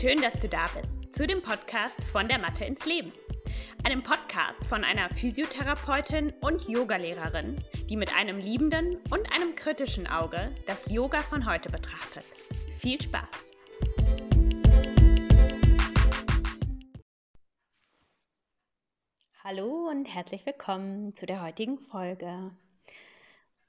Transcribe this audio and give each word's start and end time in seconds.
Schön, 0.00 0.20
dass 0.20 0.32
du 0.40 0.48
da 0.48 0.66
bist 0.74 1.14
zu 1.14 1.26
dem 1.26 1.42
Podcast 1.42 2.02
von 2.10 2.26
der 2.26 2.38
Mathe 2.38 2.64
ins 2.64 2.86
Leben. 2.86 3.12
Einem 3.84 4.02
Podcast 4.02 4.66
von 4.66 4.82
einer 4.84 5.08
Physiotherapeutin 5.10 6.32
und 6.40 6.66
Yogalehrerin, 6.66 7.62
die 7.88 7.96
mit 7.96 8.12
einem 8.16 8.38
liebenden 8.38 8.96
und 9.10 9.30
einem 9.32 9.54
kritischen 9.54 10.06
Auge 10.08 10.50
das 10.66 10.90
Yoga 10.90 11.20
von 11.20 11.46
heute 11.46 11.68
betrachtet. 11.70 12.24
Viel 12.80 13.00
Spaß! 13.00 13.28
Hallo 19.44 19.88
und 19.90 20.06
herzlich 20.06 20.44
willkommen 20.46 21.14
zu 21.14 21.26
der 21.26 21.42
heutigen 21.42 21.78
Folge. 21.78 22.50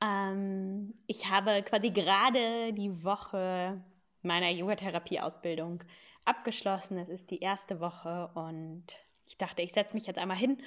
Ähm, 0.01 0.95
ich 1.05 1.29
habe 1.29 1.61
quasi 1.63 1.91
gerade 1.91 2.73
die 2.73 3.03
Woche 3.03 3.83
meiner 4.23 4.49
Yogatherapie-Ausbildung 4.49 5.83
abgeschlossen. 6.25 6.97
Es 6.97 7.09
ist 7.09 7.29
die 7.31 7.39
erste 7.39 7.79
Woche 7.79 8.29
und 8.33 8.85
ich 9.25 9.37
dachte, 9.37 9.61
ich 9.61 9.73
setze 9.73 9.93
mich 9.93 10.05
jetzt 10.05 10.17
einmal 10.17 10.37
hin 10.37 10.57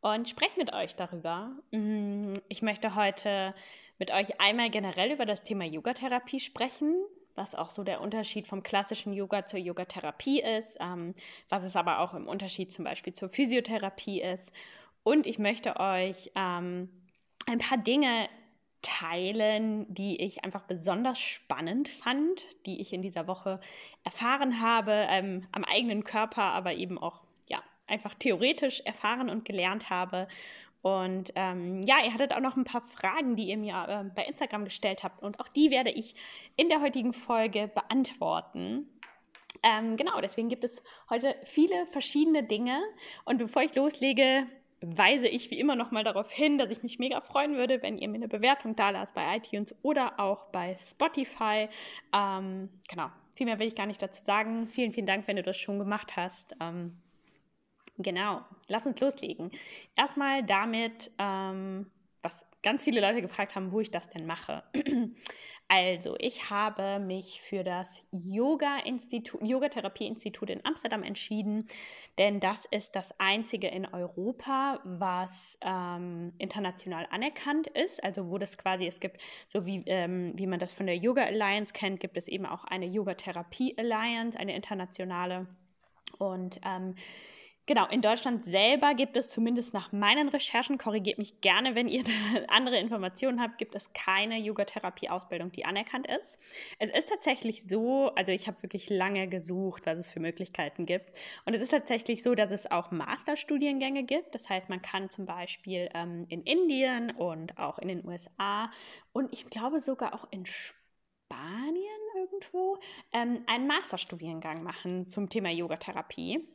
und 0.00 0.28
spreche 0.28 0.58
mit 0.58 0.72
euch 0.72 0.96
darüber. 0.96 1.52
Mm, 1.70 2.34
ich 2.48 2.62
möchte 2.62 2.94
heute 2.94 3.54
mit 3.98 4.10
euch 4.10 4.40
einmal 4.40 4.70
generell 4.70 5.12
über 5.12 5.26
das 5.26 5.44
Thema 5.44 5.64
Yogatherapie 5.64 6.40
sprechen, 6.40 6.94
was 7.34 7.54
auch 7.54 7.70
so 7.70 7.84
der 7.84 8.00
Unterschied 8.00 8.46
vom 8.46 8.62
klassischen 8.62 9.12
Yoga 9.12 9.46
zur 9.46 9.60
Yogatherapie 9.60 10.40
ist, 10.40 10.76
ähm, 10.80 11.14
was 11.48 11.64
es 11.64 11.76
aber 11.76 12.00
auch 12.00 12.14
im 12.14 12.28
Unterschied 12.28 12.72
zum 12.72 12.84
Beispiel 12.84 13.14
zur 13.14 13.28
Physiotherapie 13.28 14.20
ist. 14.20 14.52
Und 15.02 15.26
ich 15.26 15.38
möchte 15.38 15.78
euch 15.78 16.30
ähm, 16.34 16.88
ein 17.46 17.58
paar 17.58 17.78
Dinge 17.78 18.28
teilen, 18.84 19.92
die 19.92 20.20
ich 20.20 20.44
einfach 20.44 20.62
besonders 20.62 21.18
spannend 21.18 21.88
fand, 21.88 22.42
die 22.66 22.80
ich 22.80 22.92
in 22.92 23.02
dieser 23.02 23.26
Woche 23.26 23.58
erfahren 24.04 24.60
habe, 24.60 25.06
ähm, 25.08 25.46
am 25.52 25.64
eigenen 25.64 26.04
Körper, 26.04 26.42
aber 26.42 26.74
eben 26.74 26.98
auch 26.98 27.24
ja 27.48 27.62
einfach 27.86 28.14
theoretisch 28.14 28.80
erfahren 28.80 29.30
und 29.30 29.44
gelernt 29.44 29.90
habe. 29.90 30.28
Und 30.82 31.32
ähm, 31.34 31.82
ja, 31.82 31.96
ihr 32.04 32.12
hattet 32.12 32.34
auch 32.34 32.40
noch 32.40 32.56
ein 32.56 32.64
paar 32.64 32.82
Fragen, 32.82 33.36
die 33.36 33.48
ihr 33.48 33.56
mir 33.56 33.86
äh, 33.88 34.04
bei 34.14 34.26
Instagram 34.26 34.64
gestellt 34.64 35.02
habt. 35.02 35.22
Und 35.22 35.40
auch 35.40 35.48
die 35.48 35.70
werde 35.70 35.90
ich 35.90 36.14
in 36.56 36.68
der 36.68 36.82
heutigen 36.82 37.14
Folge 37.14 37.68
beantworten. 37.68 38.86
Ähm, 39.62 39.96
genau, 39.96 40.20
deswegen 40.20 40.50
gibt 40.50 40.62
es 40.62 40.84
heute 41.08 41.36
viele 41.44 41.86
verschiedene 41.86 42.42
Dinge. 42.42 42.82
Und 43.24 43.38
bevor 43.38 43.62
ich 43.62 43.74
loslege, 43.74 44.46
weise 44.86 45.28
ich 45.28 45.50
wie 45.50 45.58
immer 45.58 45.76
nochmal 45.76 46.04
darauf 46.04 46.30
hin, 46.30 46.58
dass 46.58 46.70
ich 46.70 46.82
mich 46.82 46.98
mega 46.98 47.20
freuen 47.20 47.56
würde, 47.56 47.82
wenn 47.82 47.98
ihr 47.98 48.08
mir 48.08 48.16
eine 48.16 48.28
Bewertung 48.28 48.76
da 48.76 48.90
lasst 48.90 49.14
bei 49.14 49.36
iTunes 49.36 49.74
oder 49.82 50.18
auch 50.18 50.46
bei 50.46 50.76
Spotify. 50.76 51.68
Ähm, 52.12 52.68
genau, 52.88 53.10
viel 53.36 53.46
mehr 53.46 53.58
will 53.58 53.66
ich 53.66 53.74
gar 53.74 53.86
nicht 53.86 54.02
dazu 54.02 54.24
sagen. 54.24 54.68
Vielen, 54.68 54.92
vielen 54.92 55.06
Dank, 55.06 55.26
wenn 55.26 55.36
du 55.36 55.42
das 55.42 55.56
schon 55.56 55.78
gemacht 55.78 56.16
hast. 56.16 56.54
Ähm, 56.60 56.96
genau, 57.98 58.42
lass 58.68 58.86
uns 58.86 59.00
loslegen. 59.00 59.50
Erstmal 59.96 60.42
damit, 60.44 61.10
ähm, 61.18 61.90
was 62.22 62.44
ganz 62.64 62.82
viele 62.82 63.00
Leute 63.00 63.22
gefragt 63.22 63.54
haben, 63.54 63.70
wo 63.70 63.78
ich 63.78 63.92
das 63.92 64.10
denn 64.10 64.26
mache. 64.26 64.64
Also, 65.66 66.14
ich 66.18 66.50
habe 66.50 66.98
mich 66.98 67.40
für 67.40 67.64
das 67.64 68.02
Yoga-Institut, 68.10 69.40
Yogatherapie-Institut 69.42 70.50
in 70.50 70.64
Amsterdam 70.64 71.02
entschieden, 71.02 71.66
denn 72.18 72.38
das 72.38 72.66
ist 72.70 72.94
das 72.94 73.08
einzige 73.18 73.68
in 73.68 73.86
Europa, 73.86 74.80
was 74.84 75.58
ähm, 75.62 76.34
international 76.36 77.08
anerkannt 77.10 77.66
ist. 77.68 78.04
Also, 78.04 78.28
wo 78.28 78.36
das 78.36 78.58
quasi, 78.58 78.86
es 78.86 79.00
gibt, 79.00 79.22
so 79.48 79.64
wie, 79.64 79.82
ähm, 79.86 80.34
wie 80.36 80.46
man 80.46 80.60
das 80.60 80.74
von 80.74 80.84
der 80.84 80.98
Yoga 80.98 81.22
Alliance 81.22 81.72
kennt, 81.72 81.98
gibt 81.98 82.18
es 82.18 82.28
eben 82.28 82.44
auch 82.44 82.64
eine 82.64 82.86
Yogatherapie 82.86 83.74
Alliance, 83.78 84.38
eine 84.38 84.54
internationale. 84.54 85.46
Und 86.18 86.60
ähm, 86.62 86.94
Genau, 87.66 87.86
in 87.86 88.02
Deutschland 88.02 88.44
selber 88.44 88.92
gibt 88.94 89.16
es 89.16 89.30
zumindest 89.30 89.72
nach 89.72 89.90
meinen 89.90 90.28
Recherchen, 90.28 90.76
korrigiert 90.76 91.16
mich 91.16 91.40
gerne, 91.40 91.74
wenn 91.74 91.88
ihr 91.88 92.04
andere 92.48 92.78
Informationen 92.78 93.40
habt, 93.40 93.56
gibt 93.56 93.74
es 93.74 93.90
keine 93.94 94.38
Yogatherapie-Ausbildung, 94.38 95.50
die 95.50 95.64
anerkannt 95.64 96.06
ist. 96.06 96.38
Es 96.78 96.90
ist 96.90 97.08
tatsächlich 97.08 97.62
so, 97.66 98.10
also 98.16 98.32
ich 98.32 98.48
habe 98.48 98.62
wirklich 98.62 98.90
lange 98.90 99.28
gesucht, 99.28 99.86
was 99.86 99.96
es 99.96 100.10
für 100.10 100.20
Möglichkeiten 100.20 100.84
gibt. 100.84 101.18
Und 101.46 101.54
es 101.54 101.62
ist 101.62 101.70
tatsächlich 101.70 102.22
so, 102.22 102.34
dass 102.34 102.50
es 102.50 102.70
auch 102.70 102.90
Masterstudiengänge 102.90 104.02
gibt. 104.04 104.34
Das 104.34 104.50
heißt, 104.50 104.68
man 104.68 104.82
kann 104.82 105.08
zum 105.08 105.24
Beispiel 105.24 105.88
ähm, 105.94 106.26
in 106.28 106.42
Indien 106.42 107.12
und 107.12 107.56
auch 107.56 107.78
in 107.78 107.88
den 107.88 108.06
USA 108.06 108.70
und 109.14 109.32
ich 109.32 109.48
glaube 109.48 109.78
sogar 109.78 110.12
auch 110.14 110.26
in 110.30 110.44
Spanien 110.44 112.00
irgendwo 112.16 112.78
ähm, 113.12 113.42
einen 113.46 113.66
Masterstudiengang 113.66 114.62
machen 114.62 115.08
zum 115.08 115.30
Thema 115.30 115.50
Yogatherapie 115.50 116.46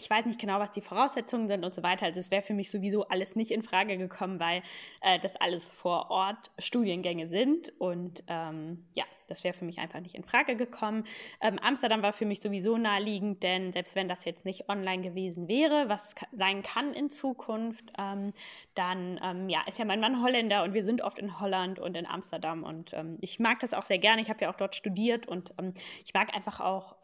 ich 0.00 0.08
weiß 0.08 0.26
nicht 0.26 0.40
genau, 0.40 0.58
was 0.58 0.70
die 0.70 0.80
Voraussetzungen 0.80 1.46
sind 1.46 1.64
und 1.64 1.74
so 1.74 1.82
weiter. 1.82 2.06
Also 2.06 2.20
es 2.20 2.30
wäre 2.30 2.42
für 2.42 2.54
mich 2.54 2.70
sowieso 2.70 3.06
alles 3.08 3.36
nicht 3.36 3.50
in 3.50 3.62
Frage 3.62 3.98
gekommen, 3.98 4.40
weil 4.40 4.62
äh, 5.02 5.18
das 5.20 5.36
alles 5.36 5.70
vor 5.70 6.10
Ort 6.10 6.50
Studiengänge 6.58 7.28
sind 7.28 7.72
und 7.78 8.22
ähm, 8.28 8.84
ja, 8.94 9.04
das 9.30 9.44
wäre 9.44 9.54
für 9.54 9.64
mich 9.64 9.78
einfach 9.78 10.00
nicht 10.00 10.16
in 10.16 10.24
Frage 10.24 10.56
gekommen. 10.56 11.04
Ähm, 11.40 11.58
Amsterdam 11.60 12.02
war 12.02 12.12
für 12.12 12.26
mich 12.26 12.40
sowieso 12.40 12.76
naheliegend, 12.76 13.42
denn 13.44 13.72
selbst 13.72 13.94
wenn 13.94 14.08
das 14.08 14.24
jetzt 14.24 14.44
nicht 14.44 14.68
online 14.68 15.02
gewesen 15.02 15.46
wäre, 15.46 15.88
was 15.88 16.16
sein 16.32 16.62
kann 16.64 16.92
in 16.92 17.10
Zukunft, 17.10 17.92
ähm, 17.96 18.32
dann 18.74 19.20
ähm, 19.22 19.48
ja, 19.48 19.60
ist 19.68 19.78
ja 19.78 19.84
mein 19.84 20.00
Mann 20.00 20.20
Holländer 20.20 20.64
und 20.64 20.74
wir 20.74 20.84
sind 20.84 21.00
oft 21.02 21.18
in 21.18 21.38
Holland 21.38 21.78
und 21.78 21.96
in 21.96 22.06
Amsterdam 22.06 22.64
und 22.64 22.92
ähm, 22.92 23.18
ich 23.20 23.38
mag 23.38 23.60
das 23.60 23.72
auch 23.72 23.86
sehr 23.86 23.98
gerne. 23.98 24.20
Ich 24.20 24.28
habe 24.28 24.40
ja 24.42 24.50
auch 24.50 24.56
dort 24.56 24.74
studiert 24.74 25.28
und 25.28 25.54
ähm, 25.58 25.74
ich 26.04 26.12
mag 26.12 26.34
einfach 26.34 26.60
auch 26.60 26.96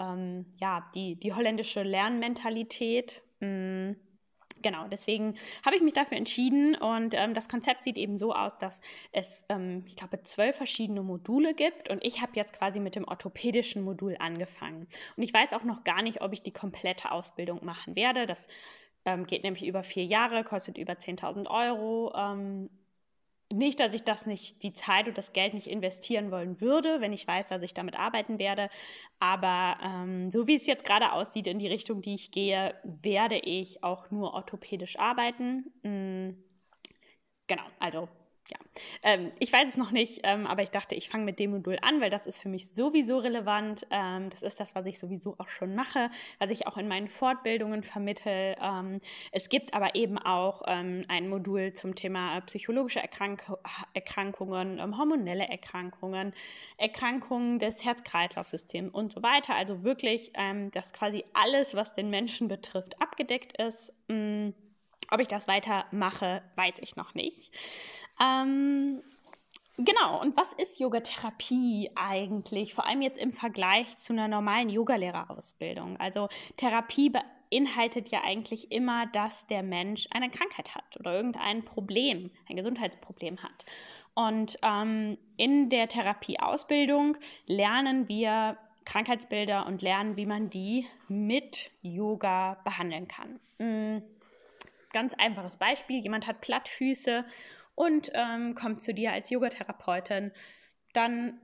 ja, 0.60 0.90
die, 0.94 1.16
die 1.16 1.32
holländische 1.32 1.82
Lernmentalität. 1.82 2.85
Mh, 3.40 3.46
mm, 3.46 3.96
Genau, 4.62 4.88
deswegen 4.88 5.34
habe 5.64 5.76
ich 5.76 5.82
mich 5.82 5.92
dafür 5.92 6.16
entschieden 6.16 6.74
und 6.76 7.14
ähm, 7.14 7.34
das 7.34 7.48
Konzept 7.48 7.84
sieht 7.84 7.98
eben 7.98 8.18
so 8.18 8.32
aus, 8.34 8.56
dass 8.58 8.80
es, 9.12 9.42
ähm, 9.48 9.84
ich 9.86 9.96
glaube, 9.96 10.22
zwölf 10.22 10.56
verschiedene 10.56 11.02
Module 11.02 11.54
gibt 11.54 11.90
und 11.90 12.04
ich 12.04 12.22
habe 12.22 12.32
jetzt 12.34 12.54
quasi 12.54 12.80
mit 12.80 12.94
dem 12.96 13.04
orthopädischen 13.06 13.82
Modul 13.82 14.16
angefangen. 14.18 14.86
Und 15.16 15.22
ich 15.22 15.32
weiß 15.32 15.52
auch 15.52 15.64
noch 15.64 15.84
gar 15.84 16.02
nicht, 16.02 16.22
ob 16.22 16.32
ich 16.32 16.42
die 16.42 16.52
komplette 16.52 17.12
Ausbildung 17.12 17.64
machen 17.64 17.96
werde. 17.96 18.26
Das 18.26 18.48
ähm, 19.04 19.26
geht 19.26 19.44
nämlich 19.44 19.66
über 19.66 19.82
vier 19.82 20.04
Jahre, 20.04 20.42
kostet 20.42 20.78
über 20.78 20.94
10.000 20.94 21.48
Euro 21.48 22.12
ähm, 22.16 22.70
nicht, 23.52 23.80
dass 23.80 23.94
ich 23.94 24.02
das 24.02 24.26
nicht, 24.26 24.62
die 24.62 24.72
Zeit 24.72 25.06
und 25.08 25.16
das 25.16 25.32
Geld 25.32 25.54
nicht 25.54 25.66
investieren 25.68 26.30
wollen 26.30 26.60
würde, 26.60 27.00
wenn 27.00 27.12
ich 27.12 27.26
weiß, 27.26 27.46
dass 27.48 27.62
ich 27.62 27.74
damit 27.74 27.98
arbeiten 27.98 28.38
werde. 28.38 28.68
Aber 29.20 29.78
ähm, 29.82 30.30
so 30.30 30.46
wie 30.46 30.56
es 30.56 30.66
jetzt 30.66 30.84
gerade 30.84 31.12
aussieht, 31.12 31.46
in 31.46 31.58
die 31.58 31.68
Richtung, 31.68 32.02
die 32.02 32.14
ich 32.14 32.30
gehe, 32.32 32.74
werde 32.84 33.38
ich 33.38 33.82
auch 33.84 34.10
nur 34.10 34.34
orthopädisch 34.34 34.98
arbeiten. 34.98 35.72
Mhm. 35.82 36.42
Genau, 37.46 37.62
also 37.78 38.08
ja, 38.50 38.58
ähm, 39.02 39.32
ich 39.38 39.52
weiß 39.52 39.68
es 39.68 39.76
noch 39.76 39.90
nicht, 39.90 40.20
ähm, 40.22 40.46
aber 40.46 40.62
ich 40.62 40.70
dachte, 40.70 40.94
ich 40.94 41.08
fange 41.08 41.24
mit 41.24 41.38
dem 41.38 41.50
Modul 41.50 41.78
an, 41.82 42.00
weil 42.00 42.10
das 42.10 42.26
ist 42.26 42.40
für 42.40 42.48
mich 42.48 42.68
sowieso 42.72 43.18
relevant. 43.18 43.86
Ähm, 43.90 44.30
das 44.30 44.42
ist 44.42 44.60
das, 44.60 44.74
was 44.74 44.86
ich 44.86 44.98
sowieso 44.98 45.34
auch 45.38 45.48
schon 45.48 45.74
mache, 45.74 46.10
was 46.38 46.50
ich 46.50 46.66
auch 46.66 46.76
in 46.76 46.86
meinen 46.88 47.08
Fortbildungen 47.08 47.82
vermittle. 47.82 48.56
Ähm, 48.62 49.00
es 49.32 49.48
gibt 49.48 49.74
aber 49.74 49.94
eben 49.94 50.18
auch 50.18 50.62
ähm, 50.66 51.04
ein 51.08 51.28
Modul 51.28 51.72
zum 51.72 51.94
Thema 51.94 52.40
psychologische 52.42 53.00
Erkrank 53.00 53.44
Erkrankungen, 53.94 54.78
ähm, 54.78 54.96
hormonelle 54.96 55.48
Erkrankungen, 55.48 56.32
Erkrankungen 56.76 57.58
des 57.58 57.84
Herz-Kreislauf-Systems 57.84 58.94
und 58.94 59.12
so 59.12 59.22
weiter. 59.22 59.54
Also 59.54 59.82
wirklich, 59.82 60.32
dass 60.72 60.92
quasi 60.92 61.24
alles, 61.34 61.74
was 61.74 61.94
den 61.94 62.10
Menschen 62.10 62.48
betrifft, 62.48 63.00
abgedeckt 63.00 63.60
ist. 63.60 63.92
Mm, 64.08 64.50
ob 65.10 65.20
ich 65.20 65.28
das 65.28 65.48
weitermache, 65.48 66.42
weiß 66.56 66.74
ich 66.80 66.96
noch 66.96 67.14
nicht. 67.14 67.52
Ähm, 68.20 69.02
genau, 69.76 70.20
und 70.20 70.36
was 70.36 70.52
ist 70.54 70.80
Yogatherapie 70.80 71.90
eigentlich? 71.94 72.74
Vor 72.74 72.86
allem 72.86 73.02
jetzt 73.02 73.18
im 73.18 73.32
Vergleich 73.32 73.96
zu 73.98 74.12
einer 74.12 74.28
normalen 74.28 74.68
Yogalehrerausbildung. 74.68 75.96
Also 75.98 76.28
Therapie 76.56 77.10
beinhaltet 77.10 78.08
ja 78.08 78.22
eigentlich 78.24 78.72
immer, 78.72 79.06
dass 79.06 79.46
der 79.46 79.62
Mensch 79.62 80.06
eine 80.10 80.30
Krankheit 80.30 80.74
hat 80.74 80.98
oder 80.98 81.14
irgendein 81.14 81.64
Problem, 81.64 82.30
ein 82.48 82.56
Gesundheitsproblem 82.56 83.42
hat. 83.42 83.64
Und 84.14 84.58
ähm, 84.62 85.18
in 85.36 85.68
der 85.68 85.88
Therapieausbildung 85.88 87.18
lernen 87.46 88.08
wir 88.08 88.56
Krankheitsbilder 88.86 89.66
und 89.66 89.82
lernen, 89.82 90.16
wie 90.16 90.24
man 90.24 90.48
die 90.48 90.86
mit 91.08 91.70
Yoga 91.82 92.56
behandeln 92.64 93.08
kann. 93.08 93.40
Mhm. 93.58 94.02
Ganz 94.96 95.12
einfaches 95.12 95.56
Beispiel, 95.56 96.00
jemand 96.00 96.26
hat 96.26 96.40
Plattfüße 96.40 97.26
und 97.74 98.10
ähm, 98.14 98.54
kommt 98.54 98.80
zu 98.80 98.94
dir 98.94 99.12
als 99.12 99.28
Yogatherapeutin, 99.28 100.32
dann 100.94 101.38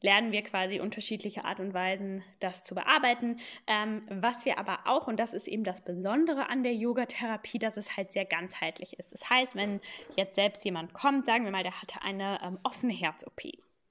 lernen 0.00 0.32
wir 0.32 0.42
quasi 0.42 0.80
unterschiedliche 0.80 1.44
Art 1.44 1.60
und 1.60 1.74
Weisen, 1.74 2.24
das 2.40 2.64
zu 2.64 2.74
bearbeiten. 2.74 3.38
Ähm, 3.68 4.02
was 4.08 4.44
wir 4.44 4.58
aber 4.58 4.80
auch, 4.86 5.06
und 5.06 5.20
das 5.20 5.32
ist 5.32 5.46
eben 5.46 5.62
das 5.62 5.84
Besondere 5.84 6.48
an 6.50 6.64
der 6.64 6.74
Yogatherapie, 6.74 7.60
dass 7.60 7.76
es 7.76 7.96
halt 7.96 8.10
sehr 8.10 8.24
ganzheitlich 8.24 8.98
ist. 8.98 9.12
Das 9.12 9.30
heißt, 9.30 9.54
wenn 9.54 9.80
jetzt 10.16 10.34
selbst 10.34 10.64
jemand 10.64 10.92
kommt, 10.92 11.24
sagen 11.24 11.44
wir 11.44 11.52
mal, 11.52 11.62
der 11.62 11.80
hatte 11.80 12.02
eine 12.02 12.40
ähm, 12.42 12.58
offene 12.64 12.94
Herz-OP, 12.94 13.42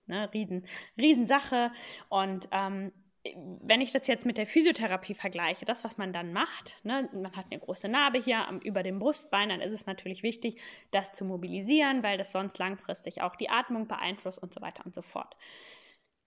ne, 0.08 0.30
riesen, 0.34 0.68
Riesensache 0.98 1.72
und 2.10 2.50
ähm, 2.52 2.92
wenn 3.24 3.82
ich 3.82 3.92
das 3.92 4.08
jetzt 4.08 4.26
mit 4.26 4.38
der 4.38 4.48
Physiotherapie 4.48 5.14
vergleiche, 5.14 5.64
das, 5.64 5.84
was 5.84 5.98
man 5.98 6.12
dann 6.12 6.34
macht, 6.34 6.84
ne, 6.84 7.08
man 7.14 7.36
hat 7.36 7.46
eine 7.52 7.60
große 7.60 7.88
Narbe 7.88 8.18
hier 8.18 8.48
am, 8.48 8.60
über 8.60 8.82
dem 8.82 8.98
Brustbein, 9.00 9.50
dann 9.50 9.62
ist 9.62 9.74
es 9.74 9.86
natürlich 9.86 10.24
wichtig, 10.24 10.60
das 10.90 11.14
zu 11.14 11.24
mobilisieren, 11.24 12.02
weil 12.02 12.18
das 12.18 12.32
sonst 12.32 12.58
langfristig 12.58 13.22
auch 13.22 13.36
die 13.36 13.50
Atmung 13.50 13.88
beeinflusst 13.88 14.42
und 14.42 14.54
so 14.54 14.62
weiter 14.62 14.86
und 14.86 14.96
so 14.96 15.04
fort. 15.04 15.36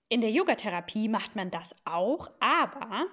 In 0.08 0.20
der 0.20 0.30
Yogatherapie 0.30 1.08
macht 1.08 1.34
man 1.34 1.50
das 1.50 1.74
auch, 1.84 2.30
aber 2.38 3.06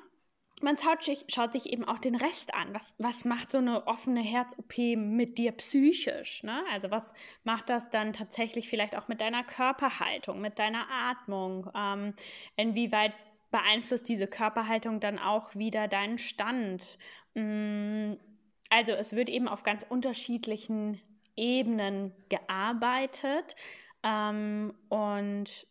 man 0.61 0.77
schaut 0.77 1.03
sich, 1.03 1.25
schaut 1.27 1.53
sich, 1.53 1.71
eben 1.71 1.85
auch 1.85 1.97
den 1.97 2.15
Rest 2.15 2.53
an. 2.53 2.73
Was, 2.73 2.93
was 2.99 3.25
macht 3.25 3.51
so 3.51 3.57
eine 3.57 3.87
offene 3.87 4.21
Herz-OP 4.21 4.77
mit 4.95 5.39
dir 5.39 5.53
psychisch? 5.53 6.43
Ne? 6.43 6.63
Also 6.71 6.91
was 6.91 7.13
macht 7.43 7.69
das 7.69 7.89
dann 7.89 8.13
tatsächlich 8.13 8.69
vielleicht 8.69 8.95
auch 8.95 9.07
mit 9.07 9.21
deiner 9.21 9.43
Körperhaltung, 9.43 10.39
mit 10.39 10.59
deiner 10.59 10.87
Atmung? 10.91 11.67
Ähm, 11.75 12.13
inwieweit 12.57 13.13
beeinflusst 13.51 14.07
diese 14.07 14.27
Körperhaltung 14.27 14.99
dann 14.99 15.19
auch 15.19 15.55
wieder 15.55 15.87
deinen 15.87 16.17
Stand? 16.17 16.97
Mm, 17.35 18.13
also 18.69 18.93
es 18.93 19.13
wird 19.15 19.29
eben 19.29 19.47
auf 19.47 19.63
ganz 19.63 19.85
unterschiedlichen 19.87 20.99
Ebenen 21.35 22.13
gearbeitet. 22.29 23.55
Ähm, 24.03 24.73
und 24.89 25.67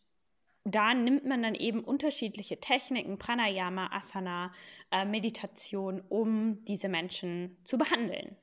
da 0.65 0.95
nimmt 0.95 1.25
man 1.27 1.43
dann 1.43 1.55
eben 1.55 1.83
unterschiedliche 1.83 2.61
Techniken, 2.61 3.19
Pranayama, 3.19 3.89
Asana, 3.93 4.53
äh, 4.91 5.05
Meditation, 5.05 6.03
um 6.09 6.65
diese 6.65 6.89
Menschen 6.89 7.57
zu 7.65 7.79
behandeln. 7.79 8.37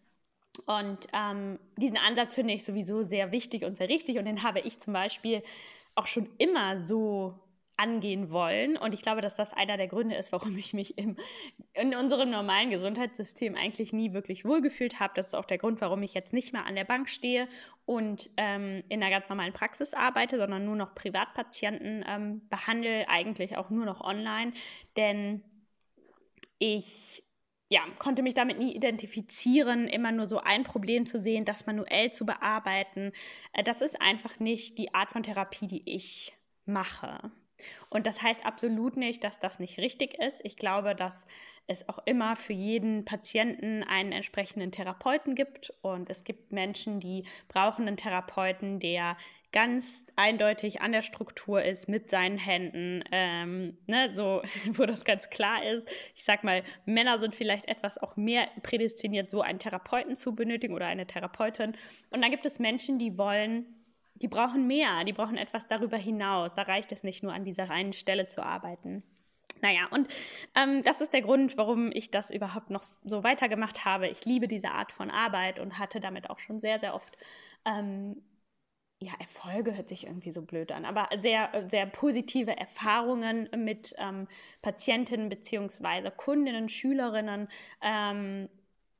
Und 0.65 1.07
ähm, 1.13 1.59
diesen 1.77 1.97
Ansatz 1.97 2.33
finde 2.33 2.53
ich 2.53 2.65
sowieso 2.65 3.03
sehr 3.03 3.31
wichtig 3.31 3.63
und 3.63 3.77
sehr 3.77 3.89
richtig 3.89 4.17
und 4.17 4.25
den 4.25 4.41
habe 4.41 4.59
ich 4.59 4.79
zum 4.79 4.93
Beispiel 4.93 5.43
auch 5.93 6.07
schon 6.07 6.29
immer 6.39 6.83
so 6.83 7.39
angehen 7.77 8.31
wollen. 8.31 8.75
Und 8.75 8.93
ich 8.93 9.01
glaube, 9.01 9.21
dass 9.21 9.35
das 9.35 9.53
einer 9.53 9.77
der 9.77 9.87
Gründe 9.87 10.15
ist, 10.15 10.31
warum 10.31 10.57
ich 10.57 10.73
mich 10.73 10.97
im, 10.97 11.15
in 11.73 11.95
unserem 11.95 12.29
normalen 12.29 12.69
Gesundheitssystem 12.69 13.55
eigentlich 13.55 13.93
nie 13.93 14.13
wirklich 14.13 14.45
wohlgefühlt 14.45 14.99
habe. 14.99 15.13
Das 15.15 15.27
ist 15.27 15.35
auch 15.35 15.45
der 15.45 15.57
Grund, 15.57 15.79
warum 15.81 16.03
ich 16.03 16.13
jetzt 16.13 16.33
nicht 16.33 16.53
mehr 16.53 16.65
an 16.65 16.75
der 16.75 16.85
Bank 16.85 17.09
stehe 17.09 17.47
und 17.85 18.29
ähm, 18.37 18.83
in 18.89 19.01
einer 19.01 19.11
ganz 19.11 19.29
normalen 19.29 19.53
Praxis 19.53 19.93
arbeite, 19.93 20.37
sondern 20.37 20.65
nur 20.65 20.75
noch 20.75 20.95
Privatpatienten 20.95 22.03
ähm, 22.07 22.47
behandle, 22.49 23.07
eigentlich 23.07 23.57
auch 23.57 23.69
nur 23.69 23.85
noch 23.85 24.01
online. 24.01 24.53
Denn 24.95 25.43
ich 26.59 27.23
ja, 27.69 27.81
konnte 27.99 28.23
mich 28.23 28.33
damit 28.33 28.59
nie 28.59 28.73
identifizieren, 28.73 29.87
immer 29.87 30.11
nur 30.11 30.25
so 30.25 30.39
ein 30.39 30.63
Problem 30.63 31.05
zu 31.05 31.19
sehen, 31.19 31.43
das 31.43 31.65
manuell 31.65 32.11
zu 32.11 32.25
bearbeiten. 32.25 33.11
Äh, 33.53 33.63
das 33.63 33.81
ist 33.81 34.01
einfach 34.01 34.39
nicht 34.39 34.77
die 34.77 34.93
Art 34.93 35.09
von 35.11 35.23
Therapie, 35.23 35.67
die 35.67 35.83
ich 35.85 36.33
mache. 36.65 37.31
Und 37.89 38.05
das 38.05 38.21
heißt 38.21 38.45
absolut 38.45 38.97
nicht, 38.97 39.23
dass 39.23 39.39
das 39.39 39.59
nicht 39.59 39.77
richtig 39.77 40.19
ist. 40.19 40.41
Ich 40.43 40.57
glaube, 40.57 40.95
dass 40.95 41.25
es 41.67 41.87
auch 41.89 41.99
immer 42.05 42.35
für 42.35 42.53
jeden 42.53 43.03
Patienten 43.03 43.83
einen 43.83 44.13
entsprechenden 44.13 44.71
Therapeuten 44.71 45.35
gibt. 45.35 45.73
Und 45.81 46.09
es 46.09 46.23
gibt 46.23 46.51
Menschen, 46.51 46.99
die 46.99 47.25
brauchen 47.49 47.87
einen 47.87 47.97
Therapeuten, 47.97 48.79
der 48.79 49.17
ganz 49.51 50.03
eindeutig 50.15 50.81
an 50.81 50.91
der 50.91 51.01
Struktur 51.01 51.63
ist 51.63 51.87
mit 51.87 52.09
seinen 52.09 52.37
Händen, 52.37 53.03
ähm, 53.11 53.77
ne, 53.85 54.11
so, 54.13 54.41
wo 54.73 54.85
das 54.85 55.03
ganz 55.03 55.29
klar 55.29 55.63
ist. 55.63 55.89
Ich 56.15 56.23
sag 56.23 56.43
mal, 56.43 56.63
Männer 56.85 57.19
sind 57.19 57.35
vielleicht 57.35 57.67
etwas 57.67 57.97
auch 57.97 58.17
mehr 58.17 58.47
prädestiniert, 58.63 59.29
so 59.29 59.41
einen 59.41 59.59
Therapeuten 59.59 60.15
zu 60.15 60.35
benötigen 60.35 60.73
oder 60.73 60.87
eine 60.87 61.05
Therapeutin. 61.07 61.75
Und 62.11 62.21
dann 62.21 62.31
gibt 62.31 62.45
es 62.45 62.59
Menschen, 62.59 62.97
die 62.99 63.17
wollen 63.17 63.65
die 64.21 64.27
brauchen 64.27 64.67
mehr, 64.67 65.03
die 65.03 65.13
brauchen 65.13 65.37
etwas 65.37 65.67
darüber 65.67 65.97
hinaus. 65.97 66.51
Da 66.55 66.63
reicht 66.63 66.91
es 66.91 67.03
nicht 67.03 67.23
nur 67.23 67.33
an 67.33 67.45
dieser 67.45 67.69
einen 67.69 67.93
Stelle 67.93 68.27
zu 68.27 68.43
arbeiten. 68.43 69.03
Naja, 69.61 69.87
und 69.91 70.07
ähm, 70.55 70.83
das 70.83 71.01
ist 71.01 71.13
der 71.13 71.21
Grund, 71.21 71.57
warum 71.57 71.91
ich 71.91 72.11
das 72.11 72.29
überhaupt 72.29 72.69
noch 72.69 72.83
so 73.03 73.23
weitergemacht 73.23 73.85
habe. 73.85 74.07
Ich 74.07 74.25
liebe 74.25 74.47
diese 74.47 74.69
Art 74.69 74.91
von 74.91 75.09
Arbeit 75.09 75.59
und 75.59 75.79
hatte 75.79 75.99
damit 75.99 76.29
auch 76.29 76.39
schon 76.39 76.59
sehr, 76.59 76.79
sehr 76.79 76.93
oft, 76.93 77.17
ähm, 77.65 78.21
ja, 78.99 79.13
Erfolge 79.19 79.75
hört 79.75 79.89
sich 79.89 80.07
irgendwie 80.07 80.31
so 80.31 80.41
blöd 80.41 80.71
an, 80.71 80.85
aber 80.85 81.09
sehr, 81.21 81.65
sehr 81.69 81.85
positive 81.85 82.57
Erfahrungen 82.57 83.49
mit 83.55 83.93
ähm, 83.97 84.27
Patientinnen 84.61 85.29
bzw. 85.29 86.11
Kundinnen, 86.15 86.69
Schülerinnen, 86.69 87.47
ähm, 87.81 88.49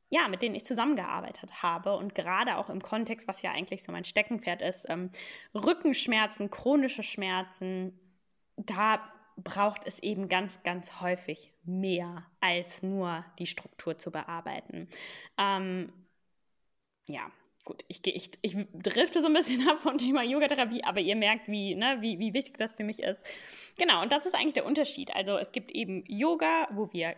ja, 0.10 0.28
mit 0.28 0.42
denen 0.42 0.56
ich 0.56 0.66
zusammengearbeitet 0.66 1.62
habe 1.62 1.96
und 1.96 2.16
gerade 2.16 2.58
auch 2.58 2.70
im 2.70 2.82
Kontext, 2.82 3.28
was 3.28 3.42
ja 3.42 3.52
eigentlich 3.52 3.84
so 3.84 3.92
mein 3.92 4.06
Steckenpferd 4.06 4.62
ist, 4.62 4.86
ähm, 4.90 5.12
Rückenschmerzen, 5.54 6.50
chronische 6.50 7.04
Schmerzen, 7.04 8.00
da 8.56 9.02
braucht 9.38 9.86
es 9.86 10.00
eben 10.00 10.30
ganz, 10.30 10.62
ganz 10.64 11.02
häufig 11.02 11.52
mehr 11.64 12.26
als 12.40 12.82
nur 12.84 13.24
die 13.38 13.46
Struktur 13.46 13.98
zu 13.98 14.12
bearbeiten. 14.12 14.88
Ähm, 15.38 15.94
ja, 17.06 17.30
gut, 17.66 17.84
ich, 17.88 18.06
ich, 18.08 18.32
ich 18.42 18.56
drifte 18.74 19.22
so 19.22 19.28
ein 19.28 19.34
bisschen 19.34 19.68
ab 19.70 19.82
vom 19.82 19.98
Thema 19.98 20.24
Yogatherapie, 20.24 20.84
aber 20.84 21.02
ihr 21.02 21.16
merkt, 21.16 21.48
wie, 21.48 21.76
ne, 21.76 21.98
wie, 22.00 22.18
wie 22.18 22.34
wichtig 22.34 22.58
das 22.58 22.74
für 22.74 22.84
mich 22.84 23.04
ist. 23.04 23.20
Genau, 23.78 24.02
und 24.02 24.12
das 24.12 24.26
ist 24.26 24.34
eigentlich 24.34 24.56
der 24.56 24.66
Unterschied. 24.66 25.14
Also 25.16 25.38
es 25.38 25.52
gibt 25.52 25.72
eben 25.72 26.04
Yoga, 26.08 26.68
wo 26.72 26.92
wir 26.94 27.16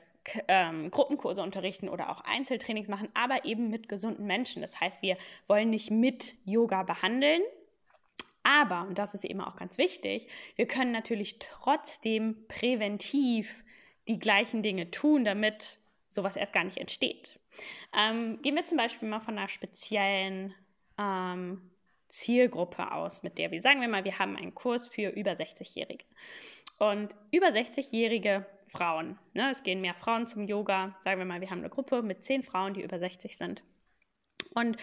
ähm, 0.47 0.91
Gruppenkurse 0.91 1.41
unterrichten 1.41 1.89
oder 1.89 2.09
auch 2.09 2.21
Einzeltrainings 2.21 2.87
machen, 2.87 3.09
aber 3.13 3.45
eben 3.45 3.69
mit 3.69 3.89
gesunden 3.89 4.25
Menschen. 4.25 4.61
Das 4.61 4.79
heißt, 4.79 5.01
wir 5.01 5.17
wollen 5.47 5.69
nicht 5.69 5.91
mit 5.91 6.35
Yoga 6.45 6.83
behandeln, 6.83 7.41
aber, 8.43 8.87
und 8.87 8.97
das 8.97 9.13
ist 9.13 9.25
eben 9.25 9.41
auch 9.41 9.55
ganz 9.55 9.77
wichtig, 9.77 10.27
wir 10.55 10.67
können 10.67 10.91
natürlich 10.91 11.39
trotzdem 11.39 12.45
präventiv 12.47 13.63
die 14.07 14.19
gleichen 14.19 14.63
Dinge 14.63 14.91
tun, 14.91 15.23
damit 15.23 15.77
sowas 16.09 16.35
erst 16.35 16.53
gar 16.53 16.63
nicht 16.63 16.77
entsteht. 16.77 17.39
Ähm, 17.95 18.41
gehen 18.41 18.55
wir 18.55 18.65
zum 18.65 18.77
Beispiel 18.77 19.07
mal 19.09 19.19
von 19.19 19.37
einer 19.37 19.49
speziellen 19.49 20.53
ähm, 20.97 21.61
Zielgruppe 22.07 22.91
aus, 22.91 23.23
mit 23.23 23.37
der 23.37 23.51
wir, 23.51 23.61
sagen 23.61 23.81
wir 23.81 23.87
mal, 23.87 24.03
wir 24.03 24.17
haben 24.17 24.35
einen 24.35 24.55
Kurs 24.55 24.87
für 24.87 25.09
über 25.09 25.31
60-Jährige. 25.31 26.05
Und 26.79 27.13
über 27.31 27.47
60-Jährige 27.47 28.45
Frauen. 28.69 29.17
Ne? 29.33 29.49
Es 29.51 29.63
gehen 29.63 29.81
mehr 29.81 29.93
Frauen 29.93 30.27
zum 30.27 30.45
Yoga. 30.45 30.95
Sagen 31.01 31.19
wir 31.19 31.25
mal, 31.25 31.41
wir 31.41 31.49
haben 31.49 31.59
eine 31.59 31.69
Gruppe 31.69 32.01
mit 32.01 32.23
zehn 32.23 32.43
Frauen, 32.43 32.73
die 32.73 32.81
über 32.81 32.99
60 32.99 33.37
sind. 33.37 33.63
Und 34.53 34.77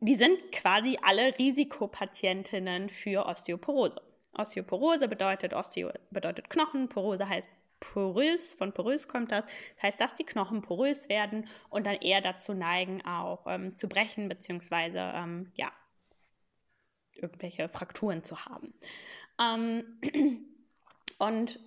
die 0.00 0.16
sind 0.16 0.52
quasi 0.52 0.98
alle 1.02 1.38
Risikopatientinnen 1.38 2.90
für 2.90 3.26
Osteoporose. 3.26 4.00
Osteoporose 4.32 5.08
bedeutet 5.08 5.54
Osteo 5.54 5.90
bedeutet 6.10 6.50
Knochen, 6.50 6.88
Porose 6.88 7.28
heißt 7.28 7.50
porös, 7.78 8.54
von 8.54 8.72
porös 8.72 9.08
kommt 9.08 9.32
das. 9.32 9.44
Das 9.74 9.82
heißt, 9.82 10.00
dass 10.00 10.16
die 10.16 10.24
Knochen 10.24 10.62
porös 10.62 11.08
werden 11.08 11.46
und 11.68 11.86
dann 11.86 11.96
eher 11.96 12.20
dazu 12.20 12.54
neigen, 12.54 13.04
auch 13.04 13.46
ähm, 13.46 13.76
zu 13.76 13.88
brechen, 13.88 14.28
beziehungsweise 14.28 14.98
ähm, 14.98 15.52
ja, 15.54 15.70
irgendwelche 17.12 17.68
Frakturen 17.68 18.22
zu 18.22 18.44
haben. 18.44 18.74
Ähm, 19.40 20.00
und 21.18 21.60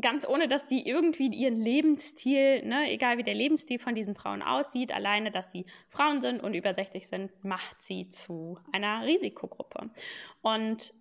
ganz 0.00 0.26
ohne, 0.26 0.48
dass 0.48 0.66
die 0.66 0.86
irgendwie 0.86 1.28
ihren 1.28 1.60
Lebensstil, 1.60 2.64
ne, 2.64 2.90
egal 2.90 3.18
wie 3.18 3.22
der 3.22 3.34
Lebensstil 3.34 3.78
von 3.78 3.94
diesen 3.94 4.14
Frauen 4.14 4.42
aussieht, 4.42 4.92
alleine, 4.92 5.30
dass 5.30 5.50
sie 5.52 5.66
Frauen 5.88 6.20
sind 6.20 6.42
und 6.42 6.54
über 6.54 6.74
60 6.74 7.08
sind, 7.08 7.44
macht 7.44 7.82
sie 7.82 8.10
zu 8.10 8.58
einer 8.72 9.04
Risikogruppe. 9.04 9.90
Und 10.42 10.94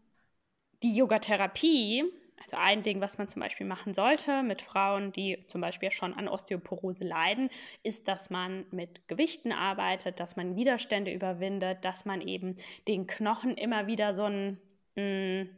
die 0.84 0.96
Yogatherapie, 0.96 2.06
also 2.42 2.58
ein 2.58 2.84
Ding, 2.84 3.02
was 3.02 3.18
man 3.18 3.28
zum 3.28 3.42
Beispiel 3.42 3.66
machen 3.66 3.94
sollte 3.94 4.44
mit 4.44 4.62
Frauen, 4.62 5.12
die 5.12 5.44
zum 5.48 5.62
Beispiel 5.62 5.92
schon 5.92 6.14
an 6.14 6.28
Osteoporose 6.28 7.04
leiden, 7.04 7.50
ist, 7.84 8.08
dass 8.08 8.30
man 8.30 8.66
mit 8.72 9.08
Gewichten 9.08 9.52
arbeitet, 9.52 10.20
dass 10.20 10.36
man 10.36 10.56
Widerstände 10.56 11.12
überwindet, 11.12 11.84
dass 11.84 12.06
man 12.06 12.22
eben 12.22 12.58
den 12.88 13.08
Knochen 13.08 13.58
immer 13.58 13.88
wieder 13.88 14.14
so 14.14 14.26
ein 14.26 14.60
mm, 14.96 15.50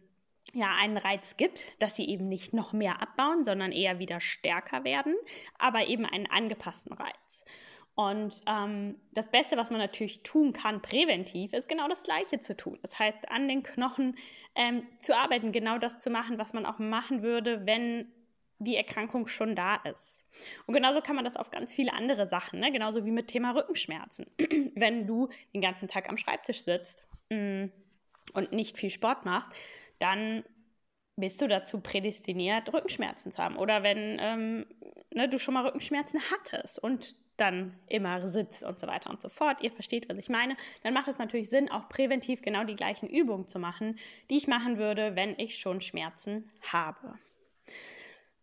ja, 0.54 0.76
einen 0.76 0.98
Reiz 0.98 1.38
gibt, 1.38 1.82
dass 1.82 1.96
sie 1.96 2.08
eben 2.10 2.28
nicht 2.28 2.54
noch 2.54 2.74
mehr 2.74 3.02
abbauen, 3.02 3.44
sondern 3.44 3.72
eher 3.72 4.00
wieder 4.00 4.20
stärker 4.20 4.84
werden, 4.84 5.16
aber 5.58 5.88
eben 5.88 6.06
einen 6.06 6.28
angepassten 6.28 6.94
Reiz. 6.94 7.46
Und 7.96 8.42
ähm, 8.48 8.96
das 9.12 9.30
Beste, 9.30 9.58
was 9.58 9.72
man 9.72 9.80
natürlich 9.80 10.24
tun 10.24 10.54
kann, 10.54 10.82
präventiv, 10.82 11.52
ist 11.52 11.68
genau 11.68 11.88
das 11.90 12.02
Gleiche 12.04 12.40
zu 12.40 12.56
tun. 12.56 12.80
Das 12.82 12.98
heißt, 12.98 13.30
an 13.30 13.48
den 13.50 13.62
Knochen 13.62 14.16
ähm, 14.56 14.88
zu 15.00 15.18
arbeiten, 15.18 15.52
genau 15.52 15.78
das 15.78 16.00
zu 16.00 16.10
machen, 16.10 16.38
was 16.38 16.54
man 16.54 16.66
auch 16.66 16.80
machen 16.80 17.24
würde, 17.24 17.66
wenn 17.66 18.10
die 18.60 18.78
Erkrankung 18.78 19.28
schon 19.28 19.54
da 19.54 19.76
ist. 19.76 20.24
Und 20.66 20.74
genauso 20.74 21.02
kann 21.02 21.16
man 21.16 21.26
das 21.26 21.36
auf 21.36 21.52
ganz 21.52 21.74
viele 21.74 21.94
andere 21.94 22.28
Sachen, 22.28 22.60
ne? 22.60 22.72
genauso 22.72 23.06
wie 23.06 23.12
mit 23.12 23.28
Thema 23.28 23.52
Rückenschmerzen. 23.52 24.28
wenn 24.76 25.06
du 25.06 25.28
den 25.54 25.62
ganzen 25.62 25.90
Tag 25.90 26.08
am 26.08 26.18
Schreibtisch 26.18 26.62
sitzt 26.62 27.04
mh, 27.30 27.66
mm, 27.66 27.72
und 28.34 28.52
nicht 28.54 28.78
viel 28.78 28.92
Sport 28.92 29.26
machst, 29.26 29.52
dann 30.00 30.44
bist 31.16 31.42
du 31.42 31.48
dazu 31.48 31.82
prädestiniert, 31.82 32.74
Rückenschmerzen 32.74 33.32
zu 33.32 33.44
haben. 33.44 33.58
Oder 33.58 33.84
wenn 33.84 34.18
ähm, 34.20 34.66
ne, 35.14 35.28
du 35.28 35.38
schon 35.38 35.54
mal 35.54 35.66
Rückenschmerzen 35.66 36.20
hattest 36.32 36.80
und 36.80 37.16
dann 37.38 37.78
immer 37.88 38.32
sitzt 38.32 38.64
und 38.64 38.80
so 38.80 38.88
weiter 38.88 39.10
und 39.10 39.22
so 39.22 39.30
fort. 39.30 39.62
Ihr 39.62 39.72
versteht, 39.72 40.10
was 40.10 40.18
ich 40.18 40.30
meine. 40.30 40.58
Dann 40.84 40.94
macht 40.94 41.08
es 41.08 41.18
natürlich 41.18 41.50
Sinn, 41.50 41.72
auch 41.72 41.88
präventiv 41.90 42.42
genau 42.42 42.64
die 42.64 42.76
gleichen 42.76 43.08
Übungen 43.08 43.48
zu 43.48 43.60
machen, 43.60 43.98
die 44.30 44.38
ich 44.38 44.48
machen 44.48 44.78
würde, 44.78 45.16
wenn 45.16 45.38
ich 45.40 45.58
schon 45.58 45.82
Schmerzen 45.82 46.50
habe. 46.62 47.18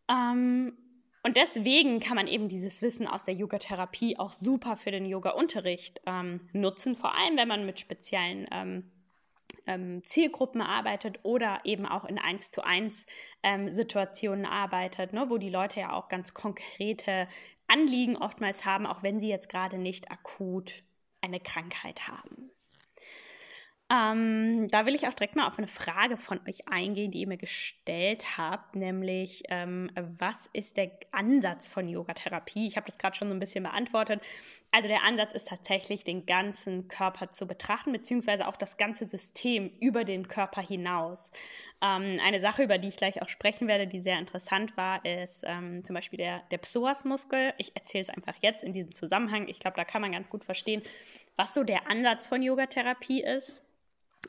Ähm, 0.08 0.76
und 1.22 1.36
deswegen 1.36 2.00
kann 2.00 2.16
man 2.16 2.28
eben 2.28 2.48
dieses 2.48 2.80
Wissen 2.82 3.06
aus 3.06 3.24
der 3.24 3.34
Yoga-Therapie 3.34 4.18
auch 4.18 4.32
super 4.32 4.76
für 4.76 4.92
den 4.92 5.04
Yoga-Unterricht 5.04 6.00
ähm, 6.06 6.48
nutzen, 6.52 6.94
vor 6.94 7.16
allem 7.16 7.36
wenn 7.36 7.48
man 7.48 7.66
mit 7.66 7.80
speziellen 7.80 8.46
ähm, 8.52 8.90
ähm, 9.66 10.04
Zielgruppen 10.04 10.60
arbeitet 10.60 11.20
oder 11.22 11.60
eben 11.64 11.86
auch 11.86 12.04
in 12.04 12.18
1 12.18 12.50
zu 12.50 12.62
1 12.64 13.06
ähm, 13.42 13.72
Situationen 13.72 14.46
arbeitet, 14.46 15.12
ne, 15.12 15.26
wo 15.28 15.38
die 15.38 15.50
Leute 15.50 15.80
ja 15.80 15.92
auch 15.92 16.08
ganz 16.08 16.34
konkrete 16.34 17.28
Anliegen 17.66 18.16
oftmals 18.16 18.64
haben, 18.64 18.86
auch 18.86 19.02
wenn 19.02 19.20
sie 19.20 19.28
jetzt 19.28 19.48
gerade 19.48 19.78
nicht 19.78 20.10
akut 20.10 20.82
eine 21.20 21.40
Krankheit 21.40 22.08
haben. 22.08 22.50
Ähm, 23.88 24.66
da 24.68 24.84
will 24.84 24.96
ich 24.96 25.06
auch 25.06 25.14
direkt 25.14 25.36
mal 25.36 25.46
auf 25.46 25.58
eine 25.58 25.68
Frage 25.68 26.16
von 26.16 26.40
euch 26.48 26.66
eingehen, 26.66 27.12
die 27.12 27.20
ihr 27.20 27.28
mir 27.28 27.36
gestellt 27.36 28.36
habt, 28.36 28.74
nämlich 28.74 29.44
ähm, 29.48 29.90
was 30.18 30.36
ist 30.52 30.76
der 30.76 30.90
Ansatz 31.12 31.68
von 31.68 31.88
Yogatherapie? 31.88 32.66
Ich 32.66 32.76
habe 32.76 32.90
das 32.90 32.98
gerade 32.98 33.14
schon 33.16 33.28
so 33.28 33.34
ein 33.34 33.38
bisschen 33.38 33.62
beantwortet. 33.62 34.20
Also 34.76 34.90
der 34.90 35.04
Ansatz 35.04 35.32
ist 35.32 35.48
tatsächlich, 35.48 36.04
den 36.04 36.26
ganzen 36.26 36.86
Körper 36.86 37.32
zu 37.32 37.46
betrachten, 37.46 37.92
beziehungsweise 37.92 38.46
auch 38.46 38.56
das 38.56 38.76
ganze 38.76 39.08
System 39.08 39.70
über 39.80 40.04
den 40.04 40.28
Körper 40.28 40.60
hinaus. 40.60 41.30
Ähm, 41.80 42.20
eine 42.22 42.42
Sache, 42.42 42.64
über 42.64 42.76
die 42.76 42.88
ich 42.88 42.98
gleich 42.98 43.22
auch 43.22 43.30
sprechen 43.30 43.68
werde, 43.68 43.86
die 43.86 44.00
sehr 44.00 44.18
interessant 44.18 44.76
war, 44.76 45.02
ist 45.02 45.44
ähm, 45.46 45.82
zum 45.82 45.94
Beispiel 45.94 46.18
der, 46.18 46.42
der 46.50 46.58
Psoasmuskel. 46.58 47.54
Ich 47.56 47.74
erzähle 47.74 48.02
es 48.02 48.10
einfach 48.10 48.34
jetzt 48.42 48.64
in 48.64 48.74
diesem 48.74 48.94
Zusammenhang. 48.94 49.48
Ich 49.48 49.60
glaube, 49.60 49.78
da 49.78 49.84
kann 49.86 50.02
man 50.02 50.12
ganz 50.12 50.28
gut 50.28 50.44
verstehen, 50.44 50.82
was 51.36 51.54
so 51.54 51.64
der 51.64 51.90
Ansatz 51.90 52.26
von 52.26 52.42
Yogatherapie 52.42 53.22
ist. 53.22 53.62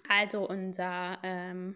Also 0.07 0.47
unser 0.47 1.17
ähm, 1.23 1.75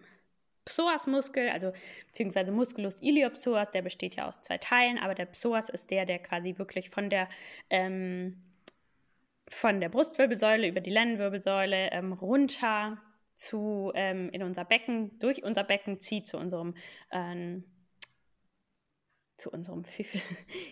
Psoasmuskel, 0.64 1.50
also 1.50 1.74
beziehungsweise 2.06 2.52
Musculus 2.52 3.02
iliopsoas, 3.02 3.70
der 3.70 3.82
besteht 3.82 4.16
ja 4.16 4.28
aus 4.28 4.40
zwei 4.40 4.56
Teilen, 4.56 4.96
aber 4.96 5.14
der 5.14 5.26
Psoas 5.26 5.68
ist 5.68 5.90
der, 5.90 6.06
der 6.06 6.20
quasi 6.20 6.56
wirklich 6.56 6.88
von 6.88 7.10
der 7.10 7.28
ähm, 7.68 8.42
von 9.52 9.80
der 9.80 9.88
Brustwirbelsäule 9.88 10.68
über 10.68 10.80
die 10.80 10.90
Lendenwirbelsäule 10.90 11.90
ähm, 11.92 12.12
runter 12.12 13.00
zu 13.36 13.92
ähm, 13.94 14.30
in 14.30 14.42
unser 14.42 14.64
Becken, 14.64 15.18
durch 15.18 15.42
unser 15.42 15.64
Becken 15.64 16.00
zieht 16.00 16.26
zu 16.26 16.38
unserem 16.38 16.74
ähm, 17.10 17.64
zu 19.36 19.50
unserem 19.50 19.84
ich 19.98 20.22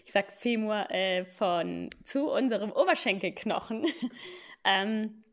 sag 0.06 0.32
Femur 0.32 0.90
äh, 0.90 1.24
von 1.24 1.90
zu 2.04 2.30
unserem 2.30 2.70
Oberschenkelknochen. 2.70 3.86
ähm, 4.64 5.24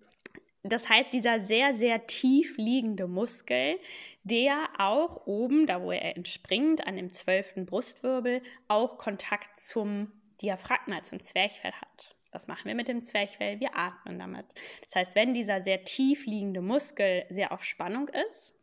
das 0.64 0.90
heißt, 0.90 1.14
dieser 1.14 1.46
sehr, 1.46 1.78
sehr 1.78 2.08
tief 2.08 2.58
liegende 2.58 3.08
Muskel, 3.08 3.80
der 4.24 4.68
auch 4.80 5.26
oben, 5.26 5.66
da 5.66 5.82
wo 5.82 5.92
er 5.92 6.18
entspringt, 6.18 6.86
an 6.86 6.98
dem 6.98 7.10
zwölften 7.12 7.66
Brustwirbel, 7.66 8.42
auch 8.68 8.98
Kontakt 8.98 9.60
zum 9.60 10.12
Diaphragma, 10.42 11.04
zum 11.04 11.22
Zwerchfell 11.22 11.72
hat. 11.72 12.17
Was 12.32 12.48
machen 12.48 12.66
wir 12.66 12.76
mit 12.76 12.88
dem 12.88 13.02
Zwerchfell? 13.02 13.60
Wir 13.60 13.76
atmen 13.76 14.20
damit. 14.20 14.46
Das 14.90 14.96
heißt, 14.96 15.16
wenn 15.16 15.34
dieser 15.34 15.62
sehr 15.64 15.84
tief 15.84 16.26
liegende 16.26 16.62
Muskel 16.62 17.26
sehr 17.30 17.52
auf 17.52 17.64
Spannung 17.64 18.10
ist, 18.30 18.58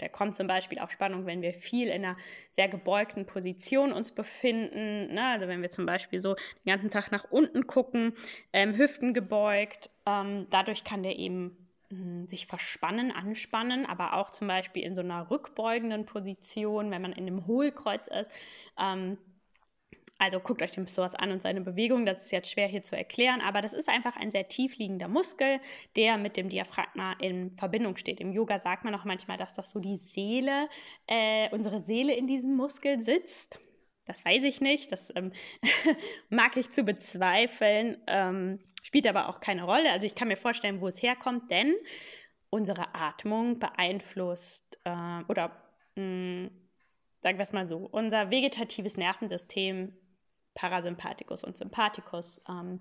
der 0.00 0.08
kommt 0.08 0.36
zum 0.36 0.46
Beispiel 0.46 0.78
auf 0.78 0.90
Spannung, 0.90 1.26
wenn 1.26 1.42
wir 1.42 1.52
viel 1.52 1.88
in 1.88 2.04
einer 2.04 2.16
sehr 2.52 2.68
gebeugten 2.68 3.26
Position 3.26 3.92
uns 3.92 4.12
befinden. 4.12 5.12
Ne? 5.14 5.24
Also 5.24 5.48
wenn 5.48 5.62
wir 5.62 5.70
zum 5.70 5.86
Beispiel 5.86 6.18
so 6.18 6.34
den 6.34 6.72
ganzen 6.72 6.90
Tag 6.90 7.10
nach 7.12 7.24
unten 7.30 7.66
gucken, 7.66 8.14
ähm, 8.52 8.76
Hüften 8.76 9.14
gebeugt. 9.14 9.90
Ähm, 10.06 10.46
dadurch 10.50 10.84
kann 10.84 11.02
der 11.02 11.18
eben 11.18 11.56
hm, 11.90 12.26
sich 12.26 12.46
verspannen, 12.46 13.10
anspannen, 13.10 13.86
aber 13.86 14.14
auch 14.14 14.30
zum 14.30 14.48
Beispiel 14.48 14.82
in 14.82 14.94
so 14.94 15.02
einer 15.02 15.30
rückbeugenden 15.30 16.06
Position, 16.06 16.90
wenn 16.90 17.02
man 17.02 17.12
in 17.12 17.26
einem 17.26 17.46
Hohlkreuz 17.46 18.08
ist. 18.08 18.30
Ähm, 18.78 19.18
also 20.22 20.38
guckt 20.38 20.62
euch 20.62 20.70
den 20.70 20.84
Psoas 20.84 21.16
an 21.16 21.32
und 21.32 21.42
seine 21.42 21.62
Bewegung. 21.62 22.06
Das 22.06 22.18
ist 22.24 22.30
jetzt 22.30 22.48
schwer 22.48 22.68
hier 22.68 22.84
zu 22.84 22.96
erklären, 22.96 23.40
aber 23.40 23.60
das 23.60 23.72
ist 23.72 23.88
einfach 23.88 24.14
ein 24.16 24.30
sehr 24.30 24.46
tief 24.46 24.78
liegender 24.78 25.08
Muskel, 25.08 25.58
der 25.96 26.16
mit 26.16 26.36
dem 26.36 26.48
Diaphragma 26.48 27.14
in 27.14 27.50
Verbindung 27.56 27.96
steht. 27.96 28.20
Im 28.20 28.32
Yoga 28.32 28.60
sagt 28.60 28.84
man 28.84 28.94
auch 28.94 29.04
manchmal, 29.04 29.36
dass 29.36 29.52
das 29.52 29.70
so 29.70 29.80
die 29.80 29.96
Seele, 29.96 30.68
äh, 31.08 31.48
unsere 31.50 31.82
Seele 31.82 32.14
in 32.14 32.28
diesem 32.28 32.54
Muskel 32.54 33.00
sitzt. 33.00 33.58
Das 34.06 34.24
weiß 34.24 34.44
ich 34.44 34.60
nicht, 34.60 34.92
das 34.92 35.12
ähm, 35.16 35.32
mag 36.28 36.56
ich 36.56 36.70
zu 36.70 36.84
bezweifeln, 36.84 37.96
ähm, 38.06 38.60
spielt 38.84 39.08
aber 39.08 39.28
auch 39.28 39.40
keine 39.40 39.64
Rolle. 39.64 39.90
Also 39.90 40.06
ich 40.06 40.14
kann 40.14 40.28
mir 40.28 40.36
vorstellen, 40.36 40.80
wo 40.80 40.86
es 40.86 41.02
herkommt, 41.02 41.50
denn 41.50 41.74
unsere 42.48 42.94
Atmung 42.94 43.58
beeinflusst 43.58 44.78
äh, 44.84 45.24
oder 45.26 45.50
mh, 45.96 46.04
mm, 46.04 46.50
sagen 47.22 47.38
wir 47.38 47.42
es 47.42 47.52
mal 47.52 47.68
so, 47.68 47.88
unser 47.90 48.30
vegetatives 48.30 48.96
Nervensystem 48.96 49.96
Parasympathikus 50.54 51.44
und 51.44 51.56
Sympathikus 51.56 52.40
ähm, 52.48 52.80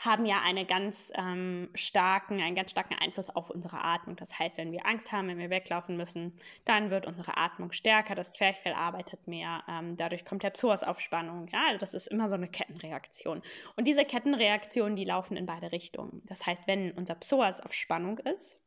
haben 0.00 0.24
ja 0.24 0.40
eine 0.42 0.64
ganz, 0.64 1.12
ähm, 1.14 1.68
starken, 1.74 2.40
einen 2.40 2.56
ganz 2.56 2.70
starken 2.70 2.94
Einfluss 2.94 3.28
auf 3.28 3.50
unsere 3.50 3.84
Atmung. 3.84 4.16
Das 4.16 4.38
heißt, 4.38 4.56
wenn 4.56 4.72
wir 4.72 4.86
Angst 4.86 5.12
haben, 5.12 5.28
wenn 5.28 5.36
wir 5.36 5.50
weglaufen 5.50 5.98
müssen, 5.98 6.32
dann 6.64 6.88
wird 6.88 7.06
unsere 7.06 7.36
Atmung 7.36 7.70
stärker, 7.70 8.14
das 8.14 8.32
Zwerchfell 8.32 8.72
arbeitet 8.72 9.28
mehr, 9.28 9.62
ähm, 9.68 9.98
dadurch 9.98 10.24
kommt 10.24 10.42
der 10.42 10.50
Psoas 10.50 10.82
auf 10.82 11.00
Spannung. 11.00 11.48
Ja, 11.48 11.66
also 11.68 11.78
das 11.78 11.92
ist 11.92 12.06
immer 12.06 12.30
so 12.30 12.34
eine 12.34 12.48
Kettenreaktion. 12.48 13.42
Und 13.76 13.86
diese 13.86 14.06
Kettenreaktionen, 14.06 14.96
die 14.96 15.04
laufen 15.04 15.36
in 15.36 15.44
beide 15.44 15.70
Richtungen. 15.70 16.22
Das 16.24 16.46
heißt, 16.46 16.66
wenn 16.66 16.92
unser 16.92 17.14
Psoas 17.16 17.60
auf 17.60 17.74
Spannung 17.74 18.18
ist, 18.20 18.58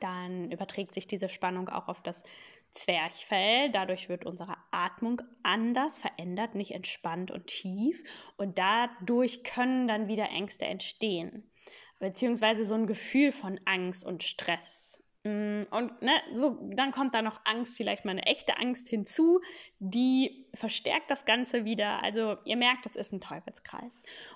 dann 0.00 0.50
überträgt 0.50 0.94
sich 0.94 1.06
diese 1.06 1.28
Spannung 1.28 1.68
auch 1.68 1.88
auf 1.88 2.02
das 2.02 2.22
Zwerchfell. 2.70 3.70
Dadurch 3.70 4.08
wird 4.08 4.24
unsere 4.24 4.56
Atmung 4.70 5.22
anders, 5.42 5.98
verändert, 5.98 6.54
nicht 6.54 6.72
entspannt 6.72 7.30
und 7.30 7.46
tief. 7.46 8.02
Und 8.36 8.58
dadurch 8.58 9.44
können 9.44 9.88
dann 9.88 10.08
wieder 10.08 10.28
Ängste 10.30 10.64
entstehen. 10.64 11.50
Beziehungsweise 11.98 12.64
so 12.64 12.74
ein 12.74 12.86
Gefühl 12.86 13.32
von 13.32 13.60
Angst 13.64 14.04
und 14.04 14.22
Stress. 14.22 15.02
Mm, 15.24 15.62
und 15.70 16.00
ne, 16.00 16.12
so, 16.34 16.70
dann 16.74 16.92
kommt 16.92 17.14
da 17.14 17.22
noch 17.22 17.40
Angst, 17.44 17.76
vielleicht 17.76 18.04
mal 18.04 18.12
eine 18.12 18.26
echte 18.26 18.56
Angst 18.58 18.88
hinzu, 18.88 19.40
die 19.80 20.46
verstärkt 20.54 21.10
das 21.10 21.24
Ganze 21.24 21.64
wieder. 21.64 22.02
Also 22.02 22.36
ihr 22.44 22.56
merkt, 22.56 22.86
das 22.86 22.96
ist 22.96 23.12
ein 23.12 23.20
Teufelskreis. 23.20 23.92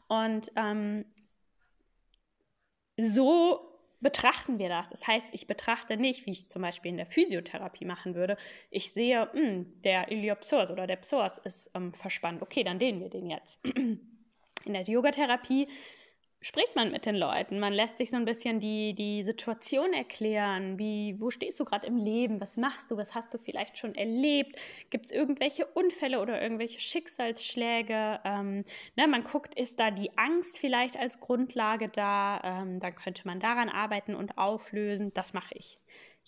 Und 0.09 0.51
ähm, 0.57 1.05
so 2.97 3.72
betrachten 4.03 4.59
wir 4.59 4.69
das. 4.69 4.89
Das 4.91 5.07
heißt, 5.07 5.27
ich 5.33 5.47
betrachte 5.47 5.97
nicht, 5.97 6.27
wie 6.27 6.33
ich 6.33 6.41
es 6.41 6.49
zum 6.49 6.63
Beispiel 6.63 6.91
in 6.91 6.97
der 6.97 7.07
Physiotherapie 7.07 7.85
machen 7.85 8.15
würde. 8.15 8.37
Ich 8.71 8.93
sehe, 8.93 9.31
mh, 9.33 9.41
hm, 9.41 9.83
der 9.83 10.11
Iliopsoas 10.11 10.71
oder 10.71 10.87
der 10.87 10.97
Psoas 10.97 11.39
ist 11.39 11.71
ähm, 11.75 11.95
verspannt. 11.95 12.43
Okay, 12.43 12.65
dann 12.65 12.79
dehnen 12.79 13.01
wir 13.01 13.09
den 13.09 13.31
jetzt. 13.31 13.61
In 14.65 14.75
der 14.75 14.83
Yogatherapie 14.83 15.69
spricht 16.43 16.77
man 16.77 16.91
mit 16.91 17.07
den 17.07 17.15
Leuten. 17.15 17.59
Man 17.59 17.73
lässt 17.73 17.99
sich 17.99 18.11
so 18.11 18.17
ein 18.17 18.25
bisschen 18.25 18.61
die, 18.61 18.95
die 18.95 19.23
Situation 19.23 19.93
erklären. 19.93 20.79
Wie, 20.79 21.19
wo 21.19 21.31
stehst 21.31 21.59
du 21.61 21.65
gerade 21.65 21.87
im 21.87 21.97
Leben? 21.97 22.41
Was 22.41 22.57
machst 22.57 22.91
du? 22.91 22.97
Was 22.97 23.15
hast 23.15 23.33
du 23.33 23.39
vielleicht 23.39 23.79
schon 23.79 23.95
erlebt? 23.95 24.61
Gibt 24.91 25.07
es 25.07 25.13
irgendwelche 25.13 25.67
Unfälle 25.67 26.21
oder 26.21 26.43
irgendwelche 26.43 26.81
Schicksalsschläge? 26.81 28.21
Ähm, 28.25 28.65
ne, 28.97 29.07
man 29.09 29.23
guckt, 29.23 29.55
ist 29.55 29.79
da 29.79 29.91
die 29.91 30.17
Angst 30.19 30.59
vielleicht 30.59 30.97
als 30.99 31.21
Grundlage 31.21 31.89
da? 31.89 32.41
Ähm, 32.45 32.81
dann 32.81 32.95
könnte 32.95 33.23
man 33.25 33.41
daran 33.41 33.69
arbeiten 33.69 34.15
und 34.15 34.37
auflösen. 34.37 35.13
Das 35.15 35.33
mache 35.33 35.55
ich. 35.55 35.79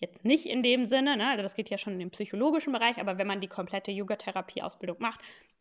Jetzt 0.00 0.24
nicht 0.24 0.46
in 0.46 0.62
dem 0.62 0.86
Sinne, 0.86 1.16
ne? 1.16 1.28
also 1.28 1.42
das 1.42 1.54
geht 1.54 1.70
ja 1.70 1.78
schon 1.78 1.94
in 1.94 1.98
den 2.00 2.10
psychologischen 2.10 2.72
Bereich, 2.72 2.98
aber 2.98 3.16
wenn 3.16 3.28
man 3.28 3.40
die 3.40 3.48
komplette 3.48 3.92
Yoga-Therapie-Ausbildung 3.92 4.96
macht, 4.98 5.20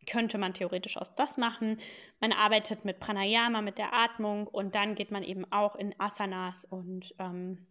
könnte 0.10 0.38
man 0.38 0.54
theoretisch 0.54 0.98
aus 0.98 1.13
das 1.16 1.38
machen. 1.38 1.78
Man 2.20 2.34
arbeitet 2.34 2.84
mit 2.84 3.00
Pranayama, 3.00 3.62
mit 3.62 3.78
der 3.78 3.94
Atmung 3.94 4.48
und 4.48 4.75
dann 4.75 4.96
geht 4.96 5.12
man 5.12 5.24
eben 5.24 5.46
auch 5.52 5.75
in 5.75 5.94
Asanas 6.00 6.66
und 6.66 7.13
ähm, 7.20 7.66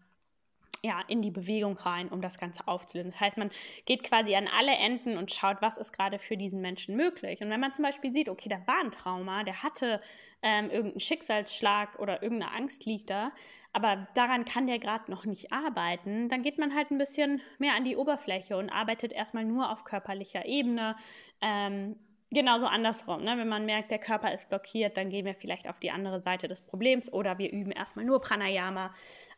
ja, 0.84 1.00
in 1.06 1.22
die 1.22 1.30
Bewegung 1.30 1.76
rein, 1.78 2.08
um 2.08 2.20
das 2.20 2.38
Ganze 2.38 2.66
aufzulösen. 2.66 3.12
Das 3.12 3.20
heißt, 3.20 3.38
man 3.38 3.50
geht 3.86 4.02
quasi 4.02 4.34
an 4.34 4.48
alle 4.48 4.72
Enden 4.72 5.16
und 5.16 5.30
schaut, 5.30 5.58
was 5.60 5.78
ist 5.78 5.92
gerade 5.92 6.18
für 6.18 6.36
diesen 6.36 6.60
Menschen 6.60 6.96
möglich. 6.96 7.40
Und 7.40 7.50
wenn 7.50 7.60
man 7.60 7.72
zum 7.72 7.84
Beispiel 7.84 8.12
sieht, 8.12 8.28
okay, 8.28 8.48
da 8.48 8.66
war 8.66 8.80
ein 8.80 8.90
Trauma, 8.90 9.44
der 9.44 9.62
hatte 9.62 10.00
ähm, 10.42 10.70
irgendeinen 10.70 11.00
Schicksalsschlag 11.00 12.00
oder 12.00 12.22
irgendeine 12.22 12.52
Angst 12.52 12.84
liegt 12.84 13.10
da, 13.10 13.30
aber 13.72 14.08
daran 14.14 14.44
kann 14.44 14.66
der 14.66 14.80
gerade 14.80 15.08
noch 15.08 15.24
nicht 15.24 15.52
arbeiten, 15.52 16.28
dann 16.28 16.42
geht 16.42 16.58
man 16.58 16.74
halt 16.74 16.90
ein 16.90 16.98
bisschen 16.98 17.40
mehr 17.58 17.74
an 17.74 17.84
die 17.84 17.96
Oberfläche 17.96 18.56
und 18.56 18.68
arbeitet 18.68 19.12
erstmal 19.12 19.44
nur 19.44 19.70
auf 19.70 19.84
körperlicher 19.84 20.46
Ebene. 20.46 20.96
Ähm, 21.40 21.96
genauso 22.32 22.66
andersrum. 22.66 23.22
Ne? 23.22 23.38
Wenn 23.38 23.48
man 23.48 23.66
merkt, 23.66 23.90
der 23.90 23.98
Körper 23.98 24.32
ist 24.32 24.48
blockiert, 24.48 24.96
dann 24.96 25.10
gehen 25.10 25.26
wir 25.26 25.34
vielleicht 25.34 25.68
auf 25.68 25.78
die 25.78 25.90
andere 25.90 26.20
Seite 26.20 26.48
des 26.48 26.62
Problems 26.62 27.12
oder 27.12 27.38
wir 27.38 27.52
üben 27.52 27.70
erstmal 27.70 28.04
nur 28.04 28.20
Pranayama. 28.20 28.92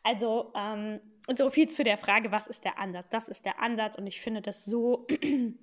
Also 0.04 0.52
ähm, 0.54 1.00
so 1.34 1.50
viel 1.50 1.68
zu 1.68 1.82
der 1.82 1.98
Frage, 1.98 2.30
was 2.30 2.46
ist 2.46 2.64
der 2.64 2.78
Ansatz? 2.78 3.08
Das 3.10 3.28
ist 3.28 3.44
der 3.44 3.60
Ansatz 3.60 3.96
und 3.96 4.06
ich 4.06 4.20
finde 4.20 4.42
das 4.42 4.64
so, 4.64 5.06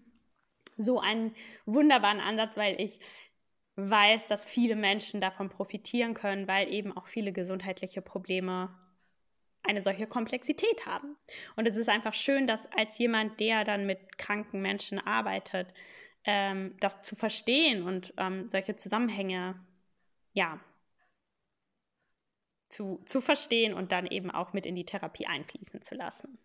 so 0.77 0.99
einen 0.99 1.33
wunderbaren 1.65 2.19
Ansatz, 2.19 2.57
weil 2.57 2.81
ich 2.81 2.99
weiß, 3.75 4.27
dass 4.27 4.43
viele 4.43 4.75
Menschen 4.75 5.21
davon 5.21 5.49
profitieren 5.49 6.13
können, 6.13 6.47
weil 6.47 6.73
eben 6.73 6.95
auch 6.95 7.07
viele 7.07 7.31
gesundheitliche 7.31 8.01
Probleme 8.01 8.75
eine 9.63 9.81
solche 9.81 10.07
Komplexität 10.07 10.85
haben. 10.87 11.15
Und 11.55 11.67
es 11.67 11.77
ist 11.77 11.87
einfach 11.87 12.13
schön, 12.13 12.47
dass 12.47 12.65
als 12.71 12.97
jemand, 12.97 13.39
der 13.39 13.63
dann 13.63 13.85
mit 13.85 14.17
kranken 14.17 14.61
Menschen 14.61 14.99
arbeitet, 14.99 15.73
ähm, 16.23 16.75
das 16.79 17.01
zu 17.03 17.15
verstehen 17.15 17.83
und 17.83 18.13
ähm, 18.17 18.47
solche 18.47 18.75
Zusammenhänge, 18.75 19.63
ja, 20.33 20.59
zu, 22.71 23.01
zu 23.05 23.21
verstehen 23.21 23.73
und 23.73 23.91
dann 23.91 24.07
eben 24.07 24.31
auch 24.31 24.53
mit 24.53 24.65
in 24.65 24.75
die 24.75 24.85
Therapie 24.85 25.27
einfließen 25.27 25.81
zu 25.81 25.95
lassen. 25.95 26.37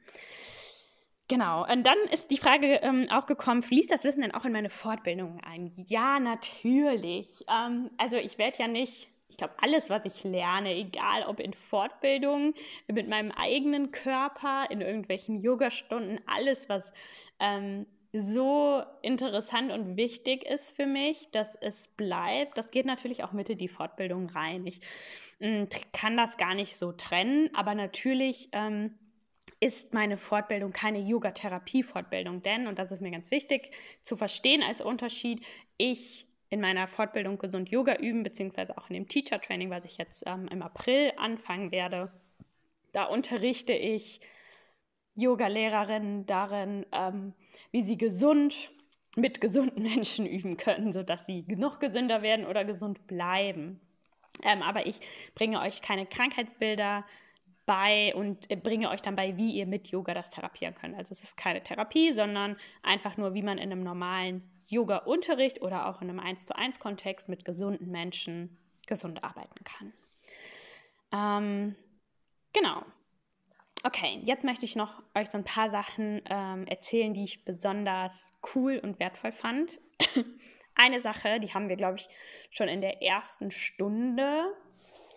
Genau, 1.28 1.66
und 1.66 1.84
dann 1.84 1.98
ist 2.12 2.30
die 2.30 2.36
Frage 2.36 2.76
ähm, 2.82 3.08
auch 3.10 3.26
gekommen, 3.26 3.62
fließt 3.62 3.90
das 3.90 4.04
Wissen 4.04 4.20
denn 4.20 4.32
auch 4.32 4.44
in 4.44 4.52
meine 4.52 4.70
Fortbildung 4.70 5.40
ein? 5.40 5.72
Ja, 5.88 6.20
natürlich. 6.20 7.28
Ähm, 7.48 7.90
also 7.96 8.16
ich 8.16 8.38
werde 8.38 8.58
ja 8.58 8.68
nicht, 8.68 9.08
ich 9.28 9.36
glaube, 9.36 9.54
alles, 9.60 9.90
was 9.90 10.04
ich 10.04 10.22
lerne, 10.22 10.72
egal 10.72 11.24
ob 11.26 11.40
in 11.40 11.52
Fortbildung, 11.52 12.54
mit 12.86 13.08
meinem 13.08 13.32
eigenen 13.32 13.90
Körper, 13.90 14.70
in 14.70 14.80
irgendwelchen 14.80 15.40
Yogastunden, 15.40 16.20
alles, 16.26 16.68
was 16.68 16.92
ähm, 17.40 17.86
so 18.18 18.82
interessant 19.02 19.72
und 19.72 19.96
wichtig 19.96 20.44
ist 20.44 20.70
für 20.70 20.86
mich, 20.86 21.30
dass 21.30 21.54
es 21.60 21.88
bleibt. 21.96 22.58
Das 22.58 22.70
geht 22.70 22.86
natürlich 22.86 23.24
auch 23.24 23.32
mit 23.32 23.48
in 23.50 23.58
die 23.58 23.68
Fortbildung 23.68 24.28
rein. 24.30 24.66
Ich 24.66 24.80
äh, 25.38 25.66
kann 25.92 26.16
das 26.16 26.36
gar 26.36 26.54
nicht 26.54 26.76
so 26.76 26.92
trennen, 26.92 27.50
aber 27.54 27.74
natürlich 27.74 28.48
ähm, 28.52 28.94
ist 29.60 29.94
meine 29.94 30.16
Fortbildung 30.16 30.70
keine 30.70 30.98
Yoga-Therapie-Fortbildung, 30.98 32.42
denn, 32.42 32.66
und 32.66 32.78
das 32.78 32.92
ist 32.92 33.00
mir 33.00 33.10
ganz 33.10 33.30
wichtig 33.30 33.70
zu 34.02 34.16
verstehen 34.16 34.62
als 34.62 34.80
Unterschied, 34.80 35.44
ich 35.78 36.26
in 36.48 36.60
meiner 36.60 36.86
Fortbildung 36.86 37.38
Gesund 37.38 37.70
Yoga 37.70 37.96
üben, 37.96 38.22
beziehungsweise 38.22 38.76
auch 38.78 38.88
in 38.88 38.94
dem 38.94 39.08
Teacher 39.08 39.40
Training, 39.40 39.70
was 39.70 39.84
ich 39.84 39.98
jetzt 39.98 40.22
ähm, 40.26 40.48
im 40.48 40.62
April 40.62 41.12
anfangen 41.16 41.72
werde, 41.72 42.12
da 42.92 43.04
unterrichte 43.04 43.72
ich 43.72 44.20
Yoga-Lehrerinnen 45.16 46.26
darin, 46.26 46.86
ähm, 46.92 47.32
wie 47.72 47.82
sie 47.82 47.96
gesund 47.96 48.70
mit 49.16 49.40
gesunden 49.40 49.82
Menschen 49.94 50.26
üben 50.26 50.56
können, 50.56 50.92
sodass 50.92 51.26
sie 51.26 51.44
noch 51.48 51.78
gesünder 51.78 52.22
werden 52.22 52.46
oder 52.46 52.64
gesund 52.64 53.06
bleiben. 53.06 53.80
Ähm, 54.42 54.62
aber 54.62 54.86
ich 54.86 55.00
bringe 55.34 55.60
euch 55.60 55.80
keine 55.80 56.06
Krankheitsbilder 56.06 57.04
bei 57.64 58.14
und 58.14 58.50
äh, 58.50 58.56
bringe 58.56 58.90
euch 58.90 59.02
dann 59.02 59.16
bei, 59.16 59.36
wie 59.36 59.52
ihr 59.52 59.66
mit 59.66 59.88
Yoga 59.88 60.14
das 60.14 60.30
therapieren 60.30 60.74
könnt. 60.74 60.96
Also 60.96 61.12
es 61.12 61.22
ist 61.22 61.36
keine 61.36 61.62
Therapie, 61.62 62.12
sondern 62.12 62.56
einfach 62.82 63.16
nur, 63.16 63.34
wie 63.34 63.42
man 63.42 63.58
in 63.58 63.72
einem 63.72 63.82
normalen 63.82 64.42
Yoga-Unterricht 64.68 65.62
oder 65.62 65.88
auch 65.88 66.02
in 66.02 66.10
einem 66.10 66.20
1 66.20 66.46
zu 66.46 66.56
1 66.56 66.78
Kontext 66.78 67.28
mit 67.28 67.44
gesunden 67.44 67.90
Menschen 67.90 68.56
gesund 68.86 69.24
arbeiten 69.24 69.64
kann. 69.64 69.92
Ähm, 71.12 71.76
genau. 72.52 72.82
Okay, 73.86 74.20
jetzt 74.24 74.42
möchte 74.42 74.64
ich 74.64 74.74
noch 74.74 75.00
euch 75.14 75.30
so 75.30 75.38
ein 75.38 75.44
paar 75.44 75.70
Sachen 75.70 76.20
ähm, 76.28 76.66
erzählen, 76.66 77.14
die 77.14 77.22
ich 77.22 77.44
besonders 77.44 78.34
cool 78.52 78.80
und 78.82 78.98
wertvoll 78.98 79.30
fand. 79.30 79.78
Eine 80.74 81.00
Sache, 81.02 81.38
die 81.38 81.54
haben 81.54 81.68
wir, 81.68 81.76
glaube 81.76 81.98
ich, 81.98 82.08
schon 82.50 82.66
in 82.66 82.80
der 82.80 83.00
ersten 83.00 83.52
Stunde, 83.52 84.52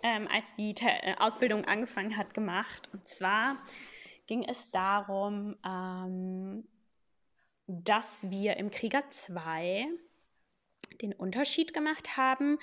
ähm, 0.03 0.27
als 0.31 0.45
die 0.55 0.75
Te 0.75 0.85
äh, 0.87 1.15
Ausbildung 1.17 1.65
angefangen 1.65 2.15
hat, 2.15 2.35
gemacht. 2.35 2.89
Und 2.93 3.07
zwar 3.07 3.57
ging 4.27 4.43
es 4.43 4.69
darum, 4.69 5.57
ähm, 5.65 6.67
dass 7.65 8.29
wir 8.29 8.57
im 8.57 8.69
Krieger 8.69 9.09
2 9.09 9.87
den 11.01 11.13
Unterschied 11.13 11.73
gemacht 11.73 12.17
haben, 12.17 12.59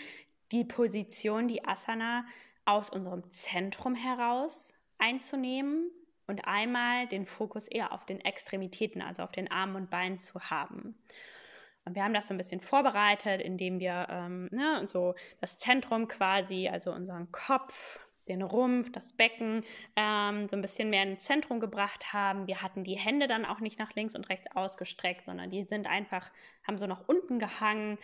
die 0.52 0.64
Position, 0.64 1.48
die 1.48 1.64
Asana 1.64 2.24
aus 2.64 2.90
unserem 2.90 3.28
Zentrum 3.32 3.96
heraus 3.96 4.75
einzunehmen 4.98 5.90
und 6.26 6.46
einmal 6.46 7.06
den 7.06 7.26
Fokus 7.26 7.68
eher 7.68 7.92
auf 7.92 8.04
den 8.04 8.20
Extremitäten, 8.20 9.02
also 9.02 9.22
auf 9.22 9.32
den 9.32 9.50
Armen 9.50 9.76
und 9.76 9.90
Beinen 9.90 10.18
zu 10.18 10.40
haben. 10.40 10.96
Und 11.84 11.94
wir 11.94 12.02
haben 12.02 12.14
das 12.14 12.26
so 12.26 12.34
ein 12.34 12.38
bisschen 12.38 12.60
vorbereitet, 12.60 13.40
indem 13.40 13.78
wir 13.78 14.08
ähm, 14.10 14.48
ne, 14.50 14.82
so 14.86 15.14
das 15.40 15.58
Zentrum 15.58 16.08
quasi, 16.08 16.68
also 16.68 16.92
unseren 16.92 17.30
Kopf, 17.30 18.00
den 18.28 18.42
Rumpf, 18.42 18.90
das 18.90 19.12
Becken 19.12 19.62
ähm, 19.94 20.48
so 20.48 20.56
ein 20.56 20.62
bisschen 20.62 20.90
mehr 20.90 21.04
ins 21.04 21.24
Zentrum 21.24 21.60
gebracht 21.60 22.12
haben. 22.12 22.48
Wir 22.48 22.60
hatten 22.60 22.82
die 22.82 22.98
Hände 22.98 23.28
dann 23.28 23.44
auch 23.44 23.60
nicht 23.60 23.78
nach 23.78 23.94
links 23.94 24.16
und 24.16 24.28
rechts 24.28 24.46
ausgestreckt, 24.56 25.26
sondern 25.26 25.50
die 25.50 25.62
sind 25.62 25.86
einfach, 25.86 26.30
haben 26.66 26.78
so 26.78 26.88
nach 26.88 27.06
unten 27.06 27.38
gehangen. 27.38 27.98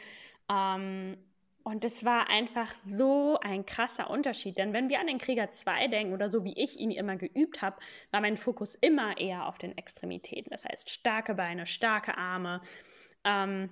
Ähm, 0.48 1.16
und 1.64 1.84
es 1.84 2.04
war 2.04 2.28
einfach 2.28 2.72
so 2.86 3.38
ein 3.40 3.64
krasser 3.64 4.10
Unterschied. 4.10 4.58
Denn 4.58 4.72
wenn 4.72 4.88
wir 4.88 5.00
an 5.00 5.06
den 5.06 5.18
Krieger 5.18 5.50
2 5.50 5.88
denken 5.88 6.12
oder 6.12 6.30
so 6.30 6.44
wie 6.44 6.58
ich 6.58 6.78
ihn 6.78 6.90
immer 6.90 7.16
geübt 7.16 7.62
habe, 7.62 7.76
war 8.10 8.20
mein 8.20 8.36
Fokus 8.36 8.74
immer 8.74 9.18
eher 9.18 9.46
auf 9.46 9.58
den 9.58 9.76
Extremitäten. 9.76 10.50
Das 10.50 10.64
heißt, 10.64 10.90
starke 10.90 11.34
Beine, 11.34 11.66
starke 11.66 12.16
Arme, 12.18 12.60
ähm, 13.24 13.70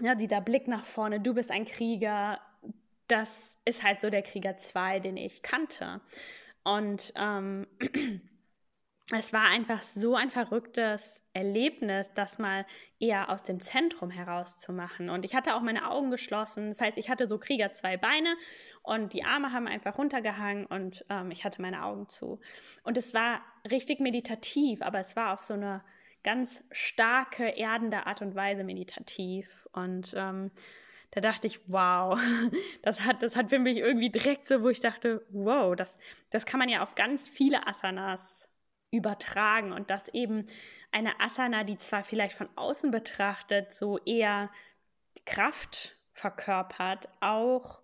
ja, 0.00 0.14
dieser 0.14 0.40
Blick 0.40 0.68
nach 0.68 0.84
vorne, 0.84 1.20
du 1.20 1.34
bist 1.34 1.50
ein 1.50 1.64
Krieger. 1.64 2.40
Das 3.08 3.56
ist 3.64 3.82
halt 3.82 4.00
so 4.00 4.10
der 4.10 4.22
Krieger 4.22 4.56
2, 4.56 5.00
den 5.00 5.16
ich 5.16 5.42
kannte. 5.42 6.00
Und 6.64 7.12
ähm, 7.16 7.66
es 9.12 9.34
war 9.34 9.48
einfach 9.48 9.82
so 9.82 10.16
ein 10.16 10.30
verrücktes 10.30 11.22
Erlebnis, 11.34 12.10
das 12.14 12.38
mal 12.38 12.64
eher 12.98 13.28
aus 13.28 13.42
dem 13.42 13.60
Zentrum 13.60 14.10
heraus 14.10 14.58
zu 14.58 14.72
machen. 14.72 15.10
Und 15.10 15.26
ich 15.26 15.34
hatte 15.34 15.54
auch 15.54 15.60
meine 15.60 15.90
Augen 15.90 16.10
geschlossen. 16.10 16.68
Das 16.68 16.80
heißt, 16.80 16.96
ich 16.96 17.10
hatte 17.10 17.28
so 17.28 17.38
Krieger 17.38 17.72
zwei 17.74 17.98
Beine 17.98 18.34
und 18.82 19.12
die 19.12 19.24
Arme 19.24 19.52
haben 19.52 19.66
einfach 19.66 19.98
runtergehangen 19.98 20.64
und 20.66 21.04
ähm, 21.10 21.30
ich 21.30 21.44
hatte 21.44 21.60
meine 21.60 21.84
Augen 21.84 22.08
zu. 22.08 22.40
Und 22.82 22.96
es 22.96 23.12
war 23.12 23.42
richtig 23.70 24.00
meditativ, 24.00 24.80
aber 24.80 25.00
es 25.00 25.16
war 25.16 25.34
auf 25.34 25.44
so 25.44 25.52
eine 25.52 25.82
ganz 26.22 26.64
starke, 26.70 27.58
erdende 27.58 28.06
Art 28.06 28.22
und 28.22 28.34
Weise 28.34 28.64
meditativ. 28.64 29.68
Und 29.72 30.14
ähm, 30.16 30.50
da 31.10 31.20
dachte 31.20 31.46
ich, 31.46 31.60
wow, 31.66 32.18
das 32.82 33.04
hat, 33.04 33.22
das 33.22 33.36
hat 33.36 33.50
für 33.50 33.58
mich 33.58 33.76
irgendwie 33.76 34.08
direkt 34.08 34.48
so, 34.48 34.62
wo 34.62 34.70
ich 34.70 34.80
dachte, 34.80 35.26
wow, 35.28 35.76
das, 35.76 35.98
das 36.30 36.46
kann 36.46 36.58
man 36.58 36.70
ja 36.70 36.82
auf 36.82 36.94
ganz 36.94 37.28
viele 37.28 37.66
Asanas 37.66 38.43
übertragen 38.94 39.72
und 39.72 39.90
dass 39.90 40.08
eben 40.08 40.46
eine 40.92 41.20
Asana, 41.20 41.64
die 41.64 41.76
zwar 41.76 42.04
vielleicht 42.04 42.36
von 42.36 42.48
außen 42.56 42.90
betrachtet 42.90 43.74
so 43.74 43.98
eher 43.98 44.50
Kraft 45.26 45.96
verkörpert, 46.12 47.08
auch 47.20 47.80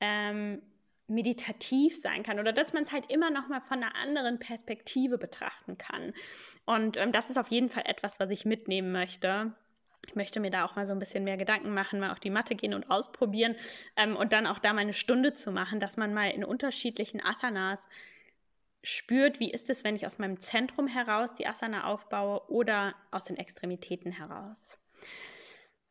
ähm, 0.00 0.62
meditativ 1.10 2.00
sein 2.00 2.22
kann 2.22 2.38
oder 2.38 2.52
dass 2.52 2.72
man 2.72 2.84
es 2.84 2.92
halt 2.92 3.10
immer 3.10 3.30
noch 3.30 3.48
mal 3.48 3.60
von 3.60 3.82
einer 3.82 3.94
anderen 3.96 4.38
Perspektive 4.38 5.18
betrachten 5.18 5.76
kann. 5.76 6.14
Und 6.64 6.96
ähm, 6.96 7.12
das 7.12 7.28
ist 7.28 7.36
auf 7.36 7.48
jeden 7.48 7.68
Fall 7.68 7.84
etwas, 7.86 8.20
was 8.20 8.30
ich 8.30 8.44
mitnehmen 8.44 8.92
möchte. 8.92 9.52
Ich 10.06 10.14
möchte 10.14 10.40
mir 10.40 10.50
da 10.50 10.64
auch 10.64 10.76
mal 10.76 10.86
so 10.86 10.92
ein 10.92 10.98
bisschen 10.98 11.24
mehr 11.24 11.36
Gedanken 11.36 11.74
machen, 11.74 12.00
mal 12.00 12.12
auf 12.12 12.20
die 12.20 12.30
Matte 12.30 12.54
gehen 12.54 12.74
und 12.74 12.90
ausprobieren 12.90 13.56
ähm, 13.96 14.16
und 14.16 14.32
dann 14.32 14.46
auch 14.46 14.58
da 14.58 14.72
mal 14.72 14.80
eine 14.80 14.94
Stunde 14.94 15.32
zu 15.32 15.52
machen, 15.52 15.80
dass 15.80 15.96
man 15.96 16.14
mal 16.14 16.30
in 16.30 16.44
unterschiedlichen 16.44 17.22
Asanas 17.22 17.86
spürt, 18.82 19.40
wie 19.40 19.50
ist 19.50 19.70
es, 19.70 19.84
wenn 19.84 19.96
ich 19.96 20.06
aus 20.06 20.18
meinem 20.18 20.40
Zentrum 20.40 20.86
heraus 20.86 21.34
die 21.34 21.46
Asana 21.46 21.84
aufbaue 21.84 22.48
oder 22.48 22.94
aus 23.10 23.24
den 23.24 23.36
Extremitäten 23.36 24.12
heraus. 24.12 24.78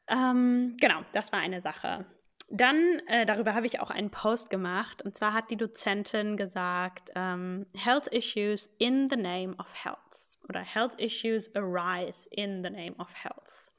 Ähm, 0.08 0.75
genau, 0.80 1.02
das 1.13 1.32
war 1.32 1.39
eine 1.39 1.62
Sache. 1.62 2.06
Dann, 2.49 2.99
äh, 3.08 3.28
darüber 3.28 3.54
habe 3.54 3.67
ich 3.67 3.80
auch 3.80 3.91
einen 3.91 4.10
Post 4.10 4.49
gemacht, 4.49 5.04
und 5.04 5.15
zwar 5.15 5.34
hat 5.34 5.52
die 5.52 5.58
Dozentin 5.58 6.36
gesagt, 6.36 7.12
ähm, 7.15 7.67
Health 7.75 8.08
Issues 8.08 8.69
in 8.80 9.08
the 9.08 9.17
name 9.17 9.56
of 9.60 9.71
Health 9.84 10.39
oder 10.47 10.62
Health 10.62 10.99
Issues 10.99 11.56
arise 11.56 12.28
in 12.32 12.63
the 12.63 12.71
name 12.71 12.95
of 12.97 13.13
Health. 13.23 13.71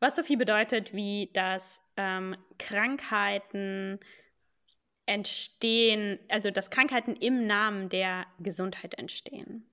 Was 0.00 0.16
so 0.16 0.24
viel 0.24 0.36
bedeutet, 0.36 0.92
wie 0.92 1.30
dass 1.32 1.80
ähm, 1.96 2.36
Krankheiten 2.58 4.00
entstehen, 5.06 6.18
also 6.28 6.50
dass 6.50 6.70
Krankheiten 6.70 7.14
im 7.16 7.46
Namen 7.46 7.88
der 7.88 8.26
Gesundheit 8.40 8.94
entstehen. 8.98 9.66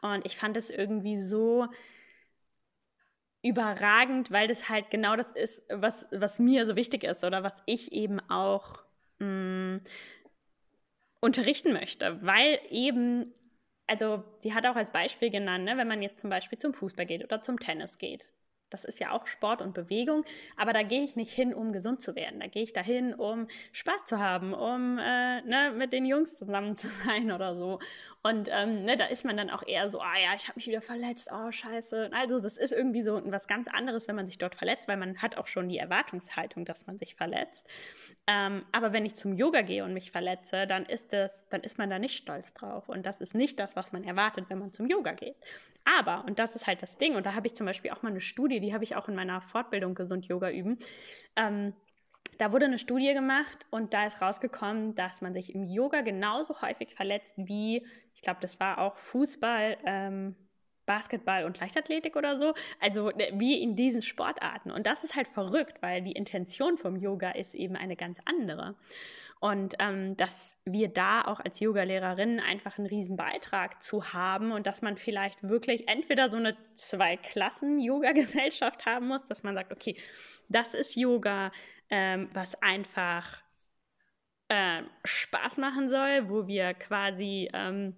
Und 0.00 0.24
ich 0.24 0.36
fand 0.36 0.56
es 0.56 0.70
irgendwie 0.70 1.20
so 1.20 1.68
überragend, 3.42 4.30
weil 4.30 4.46
das 4.46 4.68
halt 4.68 4.90
genau 4.90 5.16
das 5.16 5.30
ist, 5.32 5.62
was, 5.68 6.06
was 6.12 6.38
mir 6.38 6.64
so 6.64 6.76
wichtig 6.76 7.04
ist 7.04 7.24
oder 7.24 7.42
was 7.42 7.54
ich 7.66 7.92
eben 7.92 8.20
auch 8.30 8.82
mh, 9.18 9.26
mm, 9.26 9.80
unterrichten 11.20 11.72
möchte, 11.72 12.18
weil 12.22 12.60
eben, 12.70 13.32
also 13.86 14.24
sie 14.40 14.54
hat 14.54 14.66
auch 14.66 14.76
als 14.76 14.90
Beispiel 14.90 15.30
genannt, 15.30 15.64
ne, 15.64 15.76
wenn 15.76 15.88
man 15.88 16.02
jetzt 16.02 16.20
zum 16.20 16.30
Beispiel 16.30 16.58
zum 16.58 16.74
Fußball 16.74 17.06
geht 17.06 17.24
oder 17.24 17.40
zum 17.40 17.58
Tennis 17.58 17.98
geht, 17.98 18.28
das 18.72 18.84
ist 18.84 19.00
ja 19.00 19.12
auch 19.12 19.26
Sport 19.26 19.62
und 19.62 19.74
Bewegung, 19.74 20.24
aber 20.56 20.72
da 20.72 20.82
gehe 20.82 21.02
ich 21.02 21.16
nicht 21.16 21.32
hin, 21.32 21.54
um 21.54 21.72
gesund 21.72 22.00
zu 22.00 22.14
werden. 22.14 22.40
Da 22.40 22.46
gehe 22.46 22.62
ich 22.62 22.72
dahin, 22.72 23.14
um 23.14 23.46
Spaß 23.72 24.04
zu 24.06 24.18
haben, 24.18 24.54
um 24.54 24.98
äh, 24.98 25.42
ne, 25.42 25.72
mit 25.76 25.92
den 25.92 26.04
Jungs 26.04 26.36
zusammen 26.36 26.76
zu 26.76 26.88
sein 27.04 27.32
oder 27.32 27.56
so. 27.56 27.78
Und 28.22 28.48
ähm, 28.52 28.84
ne, 28.84 28.96
da 28.96 29.06
ist 29.06 29.24
man 29.24 29.36
dann 29.36 29.50
auch 29.50 29.66
eher 29.66 29.90
so, 29.90 30.00
ah 30.00 30.18
ja, 30.22 30.34
ich 30.36 30.48
habe 30.48 30.56
mich 30.56 30.66
wieder 30.66 30.80
verletzt, 30.80 31.30
oh 31.32 31.50
scheiße. 31.50 32.10
Also 32.12 32.38
das 32.38 32.56
ist 32.56 32.72
irgendwie 32.72 33.02
so 33.02 33.20
was 33.24 33.46
ganz 33.46 33.68
anderes, 33.68 34.06
wenn 34.08 34.16
man 34.16 34.26
sich 34.26 34.38
dort 34.38 34.54
verletzt, 34.54 34.86
weil 34.88 34.96
man 34.96 35.20
hat 35.20 35.36
auch 35.36 35.46
schon 35.46 35.68
die 35.68 35.78
Erwartungshaltung, 35.78 36.64
dass 36.64 36.86
man 36.86 36.98
sich 36.98 37.16
verletzt. 37.16 37.66
Ähm, 38.28 38.64
aber 38.70 38.92
wenn 38.92 39.04
ich 39.04 39.16
zum 39.16 39.34
Yoga 39.34 39.62
gehe 39.62 39.84
und 39.84 39.92
mich 39.92 40.12
verletze, 40.12 40.66
dann 40.66 40.84
ist 40.86 41.12
das, 41.12 41.48
dann 41.48 41.62
ist 41.62 41.78
man 41.78 41.90
da 41.90 41.98
nicht 41.98 42.16
stolz 42.16 42.54
drauf. 42.54 42.88
Und 42.88 43.04
das 43.06 43.20
ist 43.20 43.34
nicht 43.34 43.58
das, 43.58 43.74
was 43.74 43.92
man 43.92 44.04
erwartet, 44.04 44.46
wenn 44.48 44.58
man 44.58 44.72
zum 44.72 44.86
Yoga 44.86 45.12
geht. 45.12 45.36
Aber, 45.84 46.24
und 46.26 46.38
das 46.38 46.54
ist 46.54 46.68
halt 46.68 46.82
das 46.82 46.96
Ding, 46.98 47.16
und 47.16 47.26
da 47.26 47.34
habe 47.34 47.48
ich 47.48 47.56
zum 47.56 47.66
Beispiel 47.66 47.90
auch 47.90 48.02
mal 48.02 48.10
eine 48.10 48.20
Studie 48.20 48.60
die 48.62 48.72
habe 48.72 48.84
ich 48.84 48.96
auch 48.96 49.08
in 49.08 49.14
meiner 49.14 49.40
Fortbildung 49.40 49.94
Gesund 49.94 50.26
Yoga 50.26 50.50
üben. 50.50 50.78
Ähm, 51.36 51.74
da 52.38 52.52
wurde 52.52 52.64
eine 52.64 52.78
Studie 52.78 53.12
gemacht 53.12 53.66
und 53.70 53.92
da 53.92 54.06
ist 54.06 54.22
rausgekommen, 54.22 54.94
dass 54.94 55.20
man 55.20 55.34
sich 55.34 55.54
im 55.54 55.64
Yoga 55.64 56.00
genauso 56.00 56.60
häufig 56.62 56.94
verletzt 56.94 57.34
wie, 57.36 57.86
ich 58.14 58.22
glaube, 58.22 58.40
das 58.40 58.58
war 58.58 58.78
auch 58.78 58.96
Fußball, 58.96 59.76
ähm, 59.84 60.34
Basketball 60.86 61.44
und 61.44 61.60
Leichtathletik 61.60 62.16
oder 62.16 62.38
so. 62.38 62.54
Also 62.80 63.10
äh, 63.10 63.32
wie 63.34 63.62
in 63.62 63.76
diesen 63.76 64.02
Sportarten. 64.02 64.70
Und 64.70 64.86
das 64.86 65.04
ist 65.04 65.14
halt 65.14 65.28
verrückt, 65.28 65.80
weil 65.80 66.02
die 66.02 66.12
Intention 66.12 66.78
vom 66.78 66.96
Yoga 66.96 67.30
ist 67.30 67.54
eben 67.54 67.76
eine 67.76 67.96
ganz 67.96 68.18
andere. 68.24 68.74
Und 69.42 69.74
ähm, 69.80 70.16
dass 70.16 70.56
wir 70.64 70.86
da 70.86 71.22
auch 71.22 71.40
als 71.40 71.58
Yoga-Lehrerinnen 71.58 72.38
einfach 72.38 72.78
einen 72.78 72.86
riesen 72.86 73.16
Beitrag 73.16 73.82
zu 73.82 74.12
haben 74.12 74.52
und 74.52 74.68
dass 74.68 74.82
man 74.82 74.96
vielleicht 74.96 75.42
wirklich 75.42 75.88
entweder 75.88 76.30
so 76.30 76.38
eine 76.38 76.56
Zwei-Klassen-Yoga-Gesellschaft 76.76 78.86
haben 78.86 79.08
muss, 79.08 79.24
dass 79.24 79.42
man 79.42 79.56
sagt, 79.56 79.72
okay, 79.72 79.96
das 80.48 80.74
ist 80.74 80.94
Yoga, 80.94 81.50
ähm, 81.90 82.30
was 82.32 82.54
einfach 82.62 83.42
äh, 84.46 84.82
Spaß 85.04 85.56
machen 85.56 85.88
soll, 85.88 86.28
wo 86.28 86.46
wir 86.46 86.74
quasi 86.74 87.48
ähm, 87.52 87.96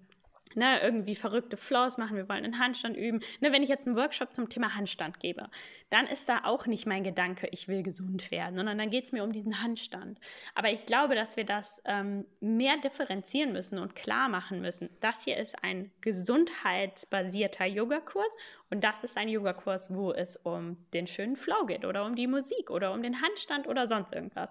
ne, 0.55 0.81
irgendwie 0.81 1.15
verrückte 1.15 1.57
Flows 1.57 1.97
machen, 1.97 2.17
wir 2.17 2.29
wollen 2.29 2.43
einen 2.43 2.59
Handstand 2.59 2.97
üben. 2.97 3.19
Ne, 3.41 3.51
wenn 3.51 3.63
ich 3.63 3.69
jetzt 3.69 3.85
einen 3.85 3.95
Workshop 3.95 4.33
zum 4.33 4.49
Thema 4.49 4.75
Handstand 4.75 5.19
gebe, 5.19 5.49
dann 5.89 6.07
ist 6.07 6.27
da 6.27 6.43
auch 6.43 6.65
nicht 6.65 6.85
mein 6.85 7.03
Gedanke, 7.03 7.47
ich 7.51 7.67
will 7.67 7.83
gesund 7.83 8.31
werden, 8.31 8.55
sondern 8.55 8.77
dann 8.77 8.89
geht 8.89 9.05
es 9.05 9.11
mir 9.11 9.23
um 9.23 9.31
diesen 9.31 9.61
Handstand. 9.61 10.19
Aber 10.53 10.71
ich 10.71 10.85
glaube, 10.85 11.15
dass 11.15 11.37
wir 11.37 11.45
das 11.45 11.81
ähm, 11.85 12.25
mehr 12.39 12.77
differenzieren 12.77 13.53
müssen 13.53 13.79
und 13.79 13.95
klar 13.95 14.29
machen 14.29 14.61
müssen. 14.61 14.89
Das 14.99 15.23
hier 15.23 15.37
ist 15.37 15.55
ein 15.63 15.91
gesundheitsbasierter 16.01 17.65
Yogakurs 17.65 18.25
und 18.71 18.83
das 18.83 18.95
ist 19.03 19.17
ein 19.17 19.29
Yogakurs, 19.29 19.93
wo 19.93 20.11
es 20.11 20.37
um 20.37 20.77
den 20.93 21.07
schönen 21.07 21.35
Flow 21.35 21.65
geht 21.65 21.85
oder 21.85 22.05
um 22.05 22.15
die 22.15 22.27
Musik 22.27 22.71
oder 22.71 22.93
um 22.93 23.03
den 23.03 23.21
Handstand 23.21 23.67
oder 23.67 23.87
sonst 23.87 24.13
irgendwas. 24.13 24.49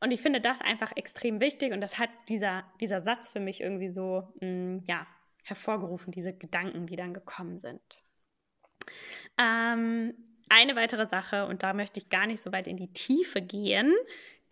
Und 0.00 0.12
ich 0.12 0.20
finde 0.20 0.40
das 0.40 0.60
einfach 0.60 0.92
extrem 0.96 1.40
wichtig 1.40 1.72
und 1.72 1.80
das 1.80 1.98
hat 1.98 2.10
dieser, 2.28 2.64
dieser 2.80 3.02
Satz 3.02 3.28
für 3.28 3.40
mich 3.40 3.60
irgendwie 3.60 3.90
so, 3.90 4.32
mh, 4.40 4.46
mm, 4.46 4.84
ja, 4.86 5.06
hervorgerufen, 5.48 6.12
diese 6.12 6.32
Gedanken, 6.32 6.86
die 6.86 6.96
dann 6.96 7.14
gekommen 7.14 7.58
sind. 7.58 7.80
Ähm, 9.38 10.14
eine 10.48 10.76
weitere 10.76 11.06
Sache, 11.06 11.46
und 11.46 11.62
da 11.62 11.72
möchte 11.72 11.98
ich 11.98 12.08
gar 12.08 12.26
nicht 12.26 12.40
so 12.40 12.52
weit 12.52 12.66
in 12.66 12.76
die 12.76 12.92
Tiefe 12.92 13.42
gehen, 13.42 13.92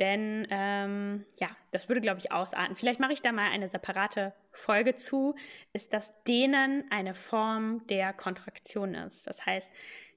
denn 0.01 0.47
ähm, 0.51 1.25
ja, 1.39 1.49
das 1.71 1.89
würde, 1.89 2.01
glaube 2.01 2.19
ich, 2.19 2.33
ausarten. 2.33 2.75
Vielleicht 2.75 2.99
mache 2.99 3.13
ich 3.13 3.23
da 3.23 3.31
mal 3.31 3.51
eine 3.51 3.69
separate 3.69 4.33
Folge 4.51 4.97
zu, 4.97 5.37
ist, 5.73 5.93
dass 5.93 6.23
Dehnen 6.25 6.85
eine 6.91 7.15
Form 7.15 7.87
der 7.87 8.13
Kontraktion 8.13 8.95
ist. 8.95 9.27
Das 9.29 9.47
heißt, 9.47 9.69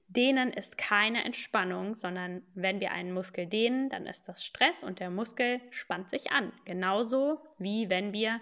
Dehnen 0.08 0.52
ist 0.52 0.78
keine 0.78 1.24
Entspannung, 1.24 1.94
sondern 1.94 2.42
wenn 2.54 2.80
wir 2.80 2.92
einen 2.92 3.12
Muskel 3.12 3.46
dehnen, 3.46 3.88
dann 3.90 4.06
ist 4.06 4.26
das 4.26 4.44
Stress 4.44 4.82
und 4.82 5.00
der 5.00 5.10
Muskel 5.10 5.60
spannt 5.70 6.08
sich 6.10 6.32
an. 6.32 6.50
Genauso 6.64 7.38
wie 7.58 7.90
wenn 7.90 8.12
wir 8.12 8.40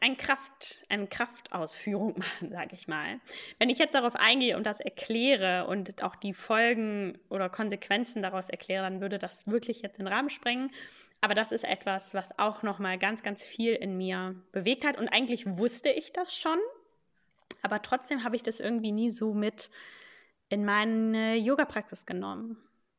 ein 0.00 0.16
Kraft, 0.16 0.84
eine 0.88 1.06
Kraftausführung 1.06 2.14
machen, 2.18 2.50
sage 2.50 2.74
ich 2.74 2.88
mal. 2.88 3.20
Wenn 3.58 3.70
ich 3.70 3.78
jetzt 3.78 3.94
darauf 3.94 4.16
eingehe 4.16 4.56
und 4.56 4.64
das 4.64 4.80
erkläre 4.80 5.66
und 5.66 6.02
auch 6.02 6.16
die 6.16 6.34
Folgen 6.34 7.18
oder 7.28 7.48
Konsequenzen 7.48 8.22
daraus 8.22 8.48
erkläre, 8.48 8.84
dann 8.84 9.00
würde 9.00 9.18
das 9.18 9.46
wirklich 9.46 9.82
jetzt 9.82 9.98
den 9.98 10.06
Rahmen 10.06 10.30
sprengen. 10.30 10.70
Aber 11.20 11.34
das 11.34 11.50
ist 11.50 11.64
etwas, 11.64 12.14
was 12.14 12.38
auch 12.38 12.62
nochmal 12.62 12.98
ganz, 12.98 13.22
ganz 13.22 13.42
viel 13.42 13.74
in 13.74 13.96
mir 13.96 14.36
bewegt 14.52 14.86
hat. 14.86 14.98
Und 14.98 15.08
eigentlich 15.08 15.46
wusste 15.58 15.90
ich 15.90 16.12
das 16.12 16.36
schon, 16.36 16.58
aber 17.62 17.82
trotzdem 17.82 18.24
habe 18.24 18.36
ich 18.36 18.42
das 18.42 18.60
irgendwie 18.60 18.92
nie 18.92 19.10
so 19.10 19.34
mit 19.34 19.70
in 20.48 20.64
meine 20.64 21.36
Yoga-Praxis 21.36 22.06
genommen. 22.06 22.56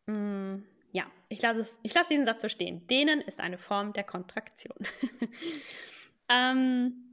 Hm, 0.08 0.66
ja, 0.92 1.06
ich 1.30 1.42
lasse, 1.42 1.62
es, 1.62 1.80
diesen 2.10 2.26
Satz 2.26 2.42
so 2.42 2.50
stehen. 2.50 2.86
Dehnen 2.88 3.22
ist 3.22 3.40
eine 3.40 3.58
Form 3.58 3.94
der 3.94 4.04
Kontraktion. 4.04 4.78
Ähm, 6.30 7.10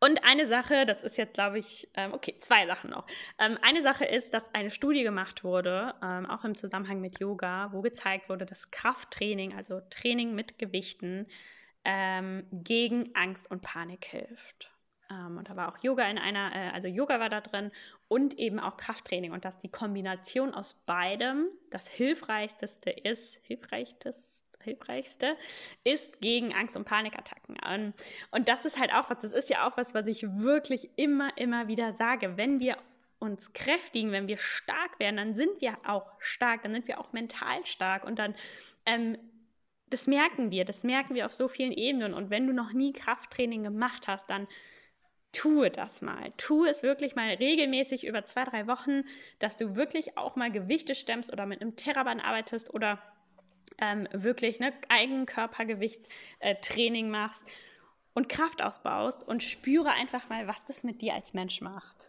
und 0.00 0.22
eine 0.22 0.46
Sache, 0.48 0.84
das 0.84 1.02
ist 1.02 1.16
jetzt, 1.16 1.34
glaube 1.34 1.58
ich, 1.58 1.88
ähm, 1.94 2.12
okay, 2.12 2.36
zwei 2.40 2.66
Sachen 2.66 2.90
noch. 2.90 3.06
Ähm, 3.38 3.58
eine 3.62 3.82
Sache 3.82 4.04
ist, 4.04 4.34
dass 4.34 4.42
eine 4.52 4.70
Studie 4.70 5.02
gemacht 5.02 5.44
wurde, 5.44 5.94
ähm, 6.02 6.26
auch 6.26 6.44
im 6.44 6.54
Zusammenhang 6.54 7.00
mit 7.00 7.20
Yoga, 7.20 7.70
wo 7.72 7.80
gezeigt 7.80 8.28
wurde, 8.28 8.44
dass 8.44 8.70
Krafttraining, 8.70 9.54
also 9.56 9.80
Training 9.88 10.34
mit 10.34 10.58
Gewichten, 10.58 11.26
ähm, 11.84 12.46
gegen 12.52 13.14
Angst 13.14 13.50
und 13.50 13.62
Panik 13.62 14.04
hilft. 14.04 14.70
Ähm, 15.10 15.38
und 15.38 15.48
da 15.48 15.56
war 15.56 15.68
auch 15.72 15.82
Yoga 15.82 16.08
in 16.10 16.18
einer, 16.18 16.54
äh, 16.54 16.70
also 16.70 16.88
Yoga 16.88 17.20
war 17.20 17.28
da 17.28 17.40
drin 17.40 17.70
und 18.08 18.38
eben 18.38 18.58
auch 18.58 18.76
Krafttraining. 18.76 19.32
Und 19.32 19.44
dass 19.44 19.58
die 19.60 19.70
Kombination 19.70 20.54
aus 20.54 20.74
beidem 20.86 21.48
das 21.70 21.88
Hilfreichste 21.88 22.90
ist, 22.90 23.36
hilfreichste, 23.42 24.14
hilfreichste 24.64 25.36
ist 25.84 26.20
gegen 26.20 26.54
Angst- 26.54 26.76
und 26.76 26.84
Panikattacken. 26.84 27.56
Und 28.30 28.48
das 28.48 28.64
ist 28.64 28.80
halt 28.80 28.92
auch 28.92 29.10
was, 29.10 29.20
das 29.20 29.32
ist 29.32 29.50
ja 29.50 29.66
auch 29.68 29.76
was, 29.76 29.94
was 29.94 30.06
ich 30.06 30.24
wirklich 30.28 30.90
immer, 30.96 31.36
immer 31.36 31.68
wieder 31.68 31.94
sage. 31.94 32.36
Wenn 32.36 32.60
wir 32.60 32.76
uns 33.18 33.52
kräftigen, 33.52 34.12
wenn 34.12 34.28
wir 34.28 34.36
stark 34.36 34.98
werden, 34.98 35.16
dann 35.16 35.34
sind 35.34 35.60
wir 35.60 35.76
auch 35.86 36.10
stark, 36.18 36.62
dann 36.62 36.72
sind 36.72 36.88
wir 36.88 37.00
auch 37.00 37.12
mental 37.12 37.64
stark 37.64 38.04
und 38.04 38.18
dann, 38.18 38.34
ähm, 38.86 39.18
das 39.88 40.06
merken 40.06 40.50
wir, 40.50 40.64
das 40.64 40.82
merken 40.82 41.14
wir 41.14 41.26
auf 41.26 41.34
so 41.34 41.48
vielen 41.48 41.72
Ebenen. 41.72 42.14
Und 42.14 42.30
wenn 42.30 42.46
du 42.46 42.52
noch 42.52 42.72
nie 42.72 42.92
Krafttraining 42.92 43.62
gemacht 43.62 44.08
hast, 44.08 44.28
dann 44.28 44.48
tue 45.32 45.70
das 45.70 46.00
mal. 46.00 46.32
Tue 46.36 46.68
es 46.68 46.82
wirklich 46.82 47.16
mal 47.16 47.28
regelmäßig 47.28 48.06
über 48.06 48.24
zwei, 48.24 48.44
drei 48.44 48.66
Wochen, 48.66 49.04
dass 49.38 49.56
du 49.56 49.76
wirklich 49.76 50.16
auch 50.16 50.36
mal 50.36 50.50
Gewichte 50.50 50.94
stemmst 50.94 51.32
oder 51.32 51.46
mit 51.46 51.60
einem 51.60 51.76
Terraband 51.76 52.24
arbeitest 52.24 52.72
oder 52.72 53.02
ähm, 53.78 54.06
wirklich 54.12 54.60
ne, 54.60 54.72
Eigenkörpergewicht-Training 54.88 57.06
äh, 57.06 57.10
machst 57.10 57.44
und 58.14 58.28
Kraft 58.28 58.62
ausbaust 58.62 59.26
und 59.26 59.42
spüre 59.42 59.90
einfach 59.90 60.28
mal, 60.28 60.46
was 60.46 60.64
das 60.66 60.84
mit 60.84 61.02
dir 61.02 61.14
als 61.14 61.34
Mensch 61.34 61.60
macht. 61.60 62.08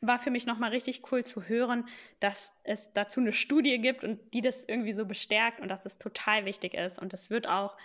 War 0.00 0.18
für 0.18 0.30
mich 0.30 0.46
nochmal 0.46 0.70
richtig 0.70 1.12
cool 1.12 1.24
zu 1.24 1.48
hören, 1.48 1.86
dass 2.18 2.50
es 2.64 2.92
dazu 2.92 3.20
eine 3.20 3.32
Studie 3.32 3.78
gibt 3.78 4.02
und 4.02 4.34
die 4.34 4.40
das 4.40 4.64
irgendwie 4.64 4.92
so 4.92 5.06
bestärkt 5.06 5.60
und 5.60 5.68
dass 5.68 5.86
es 5.86 5.98
total 5.98 6.44
wichtig 6.44 6.74
ist. 6.74 6.98
Und 6.98 7.12
das 7.12 7.30
wird 7.30 7.46
auch 7.46 7.76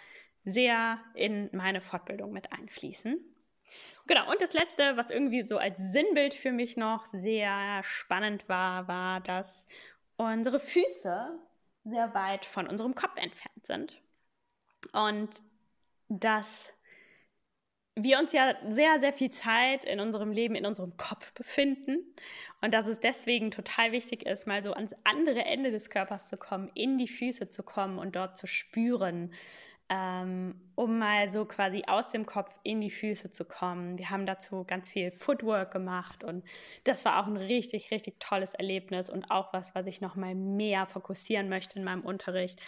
sehr 0.45 0.99
in 1.13 1.49
meine 1.51 1.81
Fortbildung 1.81 2.31
mit 2.31 2.53
einfließen. 2.53 3.19
Genau, 4.07 4.31
und 4.31 4.41
das 4.41 4.53
letzte, 4.53 4.95
was 4.95 5.11
irgendwie 5.11 5.45
so 5.45 5.57
als 5.57 5.77
Sinnbild 5.77 6.33
für 6.33 6.51
mich 6.51 6.77
noch 6.77 7.05
sehr 7.07 7.81
spannend 7.83 8.47
war, 8.47 8.87
war, 8.87 9.19
dass 9.19 9.47
unsere 10.15 10.59
Füße 10.59 11.37
sehr 11.89 12.13
weit 12.13 12.45
von 12.45 12.67
unserem 12.67 12.95
Kopf 12.95 13.15
entfernt 13.17 13.65
sind. 13.65 14.01
Und 14.93 15.29
dass 16.09 16.73
wir 17.95 18.19
uns 18.19 18.31
ja 18.31 18.55
sehr, 18.69 18.99
sehr 18.99 19.13
viel 19.13 19.31
Zeit 19.31 19.83
in 19.83 19.99
unserem 19.99 20.31
Leben 20.31 20.55
in 20.55 20.65
unserem 20.65 20.95
Kopf 20.97 21.33
befinden 21.33 21.97
und 22.61 22.73
dass 22.73 22.85
es 22.85 22.99
deswegen 22.99 23.49
total 23.49 23.91
wichtig 23.91 24.25
ist, 24.25 24.45
mal 24.45 24.63
so 24.63 24.73
ans 24.73 24.91
andere 25.03 25.43
Ende 25.45 25.71
des 25.71 25.89
Körpers 25.89 26.25
zu 26.25 26.37
kommen, 26.37 26.69
in 26.75 26.97
die 26.97 27.07
Füße 27.07 27.49
zu 27.49 27.63
kommen 27.63 27.97
und 27.97 28.15
dort 28.15 28.37
zu 28.37 28.45
spüren, 28.45 29.33
ähm, 29.89 30.55
um 30.75 30.99
mal 30.99 31.31
so 31.31 31.45
quasi 31.45 31.83
aus 31.87 32.11
dem 32.11 32.25
Kopf 32.25 32.53
in 32.63 32.81
die 32.81 32.89
Füße 32.89 33.31
zu 33.31 33.45
kommen. 33.45 33.97
Wir 33.97 34.09
haben 34.09 34.25
dazu 34.25 34.65
ganz 34.65 34.89
viel 34.89 35.11
Footwork 35.11 35.71
gemacht 35.71 36.23
und 36.23 36.43
das 36.83 37.05
war 37.05 37.21
auch 37.21 37.27
ein 37.27 37.37
richtig, 37.37 37.91
richtig 37.91 38.19
tolles 38.19 38.53
Erlebnis 38.53 39.09
und 39.09 39.31
auch 39.31 39.53
was, 39.53 39.73
was 39.75 39.85
ich 39.87 40.01
noch 40.01 40.15
mal 40.15 40.35
mehr 40.35 40.85
fokussieren 40.87 41.47
möchte 41.47 41.79
in 41.79 41.85
meinem 41.85 42.01
Unterricht, 42.03 42.59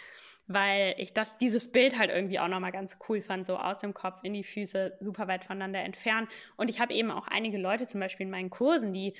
weil 0.46 0.94
ich 0.96 1.12
das, 1.12 1.36
dieses 1.38 1.70
Bild 1.70 1.98
halt 1.98 2.10
irgendwie 2.10 2.40
auch 2.40 2.48
noch 2.48 2.60
mal 2.60 2.72
ganz 2.72 2.96
cool 3.08 3.20
fand, 3.20 3.46
so 3.46 3.56
aus 3.58 3.78
dem 3.78 3.92
Kopf 3.92 4.24
in 4.24 4.32
die 4.32 4.44
Füße, 4.44 4.96
super 5.00 5.28
weit 5.28 5.44
voneinander 5.44 5.80
entfernt. 5.80 6.30
Und 6.56 6.70
ich 6.70 6.80
habe 6.80 6.94
eben 6.94 7.10
auch 7.10 7.28
einige 7.28 7.58
Leute 7.58 7.86
zum 7.86 8.00
Beispiel 8.00 8.24
in 8.24 8.30
meinen 8.30 8.50
Kursen, 8.50 8.94
die 8.94 9.14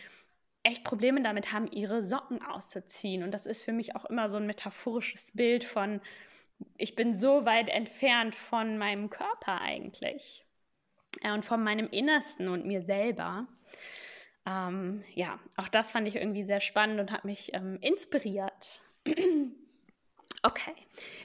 echt 0.63 0.85
Probleme 0.85 1.23
damit 1.23 1.53
haben, 1.53 1.67
ihre 1.71 2.03
Socken 2.03 2.43
auszuziehen. 2.43 3.23
Und 3.23 3.33
das 3.33 3.47
ist 3.47 3.63
für 3.63 3.73
mich 3.73 3.95
auch 3.95 4.07
immer 4.07 4.29
so 4.31 4.39
ein 4.39 4.47
metaphorisches 4.47 5.33
Bild 5.33 5.65
von, 5.65 6.01
ich 6.77 6.95
bin 6.97 7.15
so 7.15 7.45
weit 7.45 7.69
entfernt 7.69 8.35
von 8.35 8.79
meinem 8.79 9.11
Körper 9.11 9.61
eigentlich 9.61 10.45
äh, 11.23 11.33
und 11.33 11.45
von 11.45 11.63
meinem 11.63 11.89
Innersten 11.91 12.49
und 12.49 12.67
mir 12.67 12.83
selber. 12.83 13.47
Ähm, 14.47 15.05
ja, 15.15 15.39
auch 15.57 15.69
das 15.69 15.91
fand 15.91 16.09
ich 16.09 16.17
irgendwie 16.17 16.45
sehr 16.45 16.61
spannend 16.61 17.01
und 17.01 17.13
hat 17.13 17.25
mich 17.25 17.53
ähm, 17.55 17.79
inspiriert. 17.81 18.81
okay, 20.43 20.75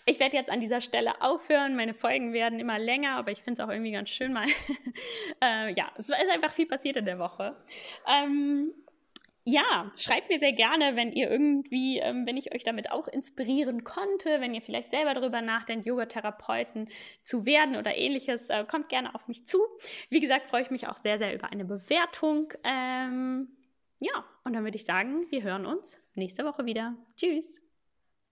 ich 0.06 0.20
werde 0.20 0.36
jetzt 0.36 0.50
an 0.50 0.60
dieser 0.60 0.82
Stelle 0.82 1.22
aufhören. 1.22 1.76
Meine 1.76 1.94
Folgen 1.94 2.34
werden 2.34 2.60
immer 2.60 2.78
länger, 2.78 3.16
aber 3.16 3.32
ich 3.32 3.42
finde 3.42 3.62
es 3.62 3.68
auch 3.68 3.72
irgendwie 3.72 3.92
ganz 3.92 4.10
schön 4.10 4.34
mal. 4.34 4.48
äh, 5.42 5.74
ja, 5.74 5.92
es 5.98 6.10
ist 6.10 6.14
einfach 6.14 6.52
viel 6.52 6.68
passiert 6.68 6.98
in 6.98 7.06
der 7.06 7.20
Woche. 7.20 7.56
Ähm, 8.08 8.74
ja, 9.48 9.92
schreibt 9.96 10.30
mir 10.30 10.40
sehr 10.40 10.54
gerne, 10.54 10.96
wenn 10.96 11.12
ihr 11.12 11.30
irgendwie, 11.30 12.00
ähm, 12.00 12.26
wenn 12.26 12.36
ich 12.36 12.54
euch 12.56 12.64
damit 12.64 12.92
auch 12.92 13.08
inspirieren 13.08 13.84
konnte, 13.84 14.42
wenn 14.42 14.56
ihr 14.56 14.62
vielleicht 14.62 14.90
selber 14.90 15.14
darüber 15.14 15.42
nachdenkt, 15.42 15.86
Yoga-Therapeuten 15.86 16.90
zu 17.22 17.46
werden 17.46 17.76
oder 17.76 17.96
ähnliches, 17.96 18.50
äh, 18.50 18.66
kommt 18.66 18.90
gerne 18.90 19.14
auf 19.14 19.28
mich 19.28 19.46
zu. 19.46 19.60
Wie 20.10 20.20
gesagt, 20.20 20.50
freue 20.50 20.64
ich 20.64 20.72
mich 20.72 20.88
auch 20.88 20.98
sehr, 20.98 21.20
sehr 21.20 21.36
über 21.36 21.52
eine 21.52 21.64
Bewertung. 21.64 22.52
Ähm, 22.64 23.50
ja, 24.00 24.26
und 24.44 24.54
dann 24.54 24.64
würde 24.64 24.78
ich 24.78 24.86
sagen, 24.86 25.28
wir 25.30 25.44
hören 25.44 25.68
uns 25.68 26.00
nächste 26.16 26.44
Woche 26.44 26.66
wieder. 26.66 26.96
Tschüss. 27.16 27.65